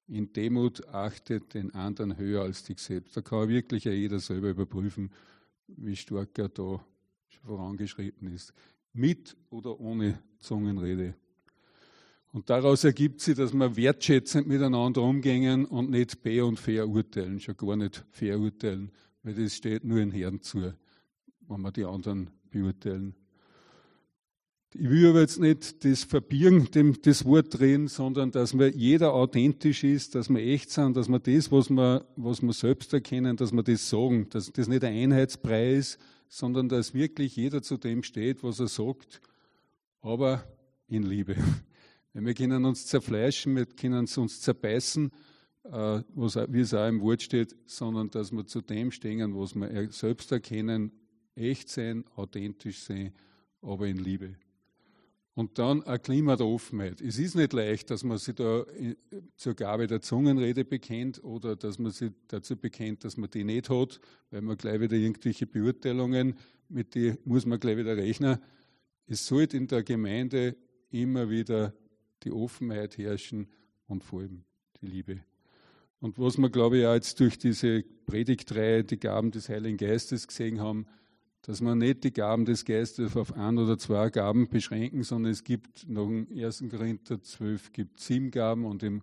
[0.07, 3.17] in Demut achte den anderen höher als dich selbst.
[3.17, 5.11] Da kann wirklich jeder selber überprüfen,
[5.67, 6.79] wie stark er da
[7.43, 8.53] vorangeschritten ist
[8.93, 11.13] mit oder ohne Zungenrede.
[12.33, 17.39] Und daraus ergibt sich, dass wir wertschätzend miteinander umgehen und nicht be und fair urteilen,
[17.39, 18.91] schon gar nicht fair urteilen,
[19.23, 20.73] weil das steht nur in Herrn zu,
[21.47, 23.15] wenn wir die anderen beurteilen.
[24.79, 29.11] Ich will aber jetzt nicht das Verbirgen, dem, das Wort drehen, sondern dass wir jeder
[29.11, 33.35] authentisch ist, dass wir echt sind, dass wir das, was wir, was wir selbst erkennen,
[33.37, 35.99] dass wir das sagen, dass das nicht ein Einheitsbrei ist,
[36.29, 39.19] sondern dass wirklich jeder zu dem steht, was er sagt,
[40.01, 40.43] aber
[40.87, 41.35] in Liebe.
[42.13, 45.11] Wir können uns zerfleischen, wir können uns zerbeißen,
[45.65, 49.53] äh, was, wie es auch im Wort steht, sondern dass wir zu dem stehen, was
[49.53, 50.91] wir selbst erkennen,
[51.35, 53.13] echt sein, authentisch sein,
[53.61, 54.35] aber in Liebe.
[55.37, 56.99] Und dann ein Klima der Offenheit.
[56.99, 58.65] Es ist nicht leicht, dass man sich da
[59.35, 63.69] zur Gabe der Zungenrede bekennt oder dass man sich dazu bekennt, dass man die nicht
[63.69, 63.99] hat,
[64.31, 66.33] weil man gleich wieder irgendwelche Beurteilungen,
[66.69, 68.39] mit die muss man gleich wieder rechnen.
[69.05, 70.55] Es sollte in der Gemeinde
[70.89, 71.71] immer wieder
[72.23, 73.45] die Offenheit herrschen
[73.85, 74.43] und vor allem
[74.81, 75.19] die Liebe.
[75.99, 80.27] Und was wir, glaube ich, auch jetzt durch diese Predigtreihe, die Gaben des Heiligen Geistes
[80.27, 80.87] gesehen haben,
[81.47, 85.45] dass wir nicht die Gaben des Geistes auf ein oder zwei Gaben beschränken, sondern es
[85.45, 86.65] gibt noch im 1.
[86.69, 89.01] Korinther 12 gibt sieben Gaben und im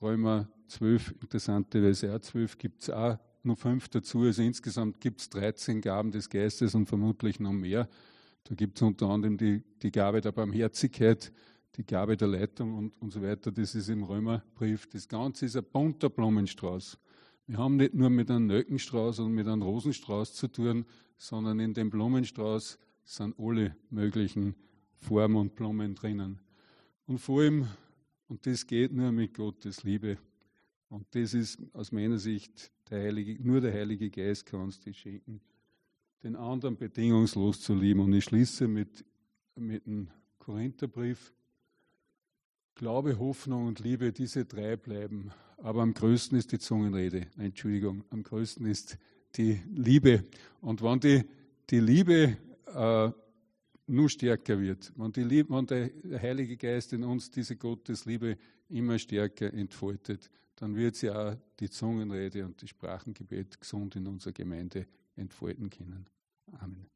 [0.00, 4.22] Römer 12, interessanterweise auch 12, gibt es auch noch fünf dazu.
[4.22, 7.88] Also insgesamt gibt es 13 Gaben des Geistes und vermutlich noch mehr.
[8.44, 11.32] Da gibt es unter anderem die, die Gabe der Barmherzigkeit,
[11.74, 13.50] die Gabe der Leitung und, und so weiter.
[13.50, 14.86] Das ist im Römerbrief.
[14.86, 16.96] Das Ganze ist ein bunter Blumenstrauß.
[17.50, 20.86] Wir haben nicht nur mit einem Nöckenstrauß und mit einem Rosenstrauß zu tun,
[21.18, 24.54] sondern in dem Blumenstrauß sind alle möglichen
[24.98, 26.38] Formen und Blumen drinnen.
[27.08, 27.66] Und vor allem,
[28.28, 30.16] und das geht nur mit Gottes Liebe.
[30.90, 34.94] Und das ist aus meiner Sicht der Heilige, nur der Heilige Geist kann uns das
[34.94, 35.40] schenken,
[36.22, 37.98] den anderen bedingungslos zu lieben.
[37.98, 39.04] Und ich schließe mit,
[39.56, 41.34] mit dem Korintherbrief.
[42.76, 45.32] Glaube, Hoffnung und Liebe, diese drei bleiben.
[45.62, 47.26] Aber am größten ist die Zungenrede.
[47.38, 48.96] Entschuldigung, am größten ist
[49.36, 50.24] die Liebe.
[50.60, 51.24] Und wenn die,
[51.68, 52.36] die Liebe
[52.74, 53.10] äh,
[53.86, 55.90] nur stärker wird, wenn, die Liebe, wenn der
[56.20, 58.38] Heilige Geist in uns diese Gottesliebe
[58.68, 64.32] immer stärker entfaltet, dann wird sie auch die Zungenrede und das Sprachengebet gesund in unserer
[64.32, 64.86] Gemeinde
[65.16, 66.06] entfalten können.
[66.58, 66.86] Amen.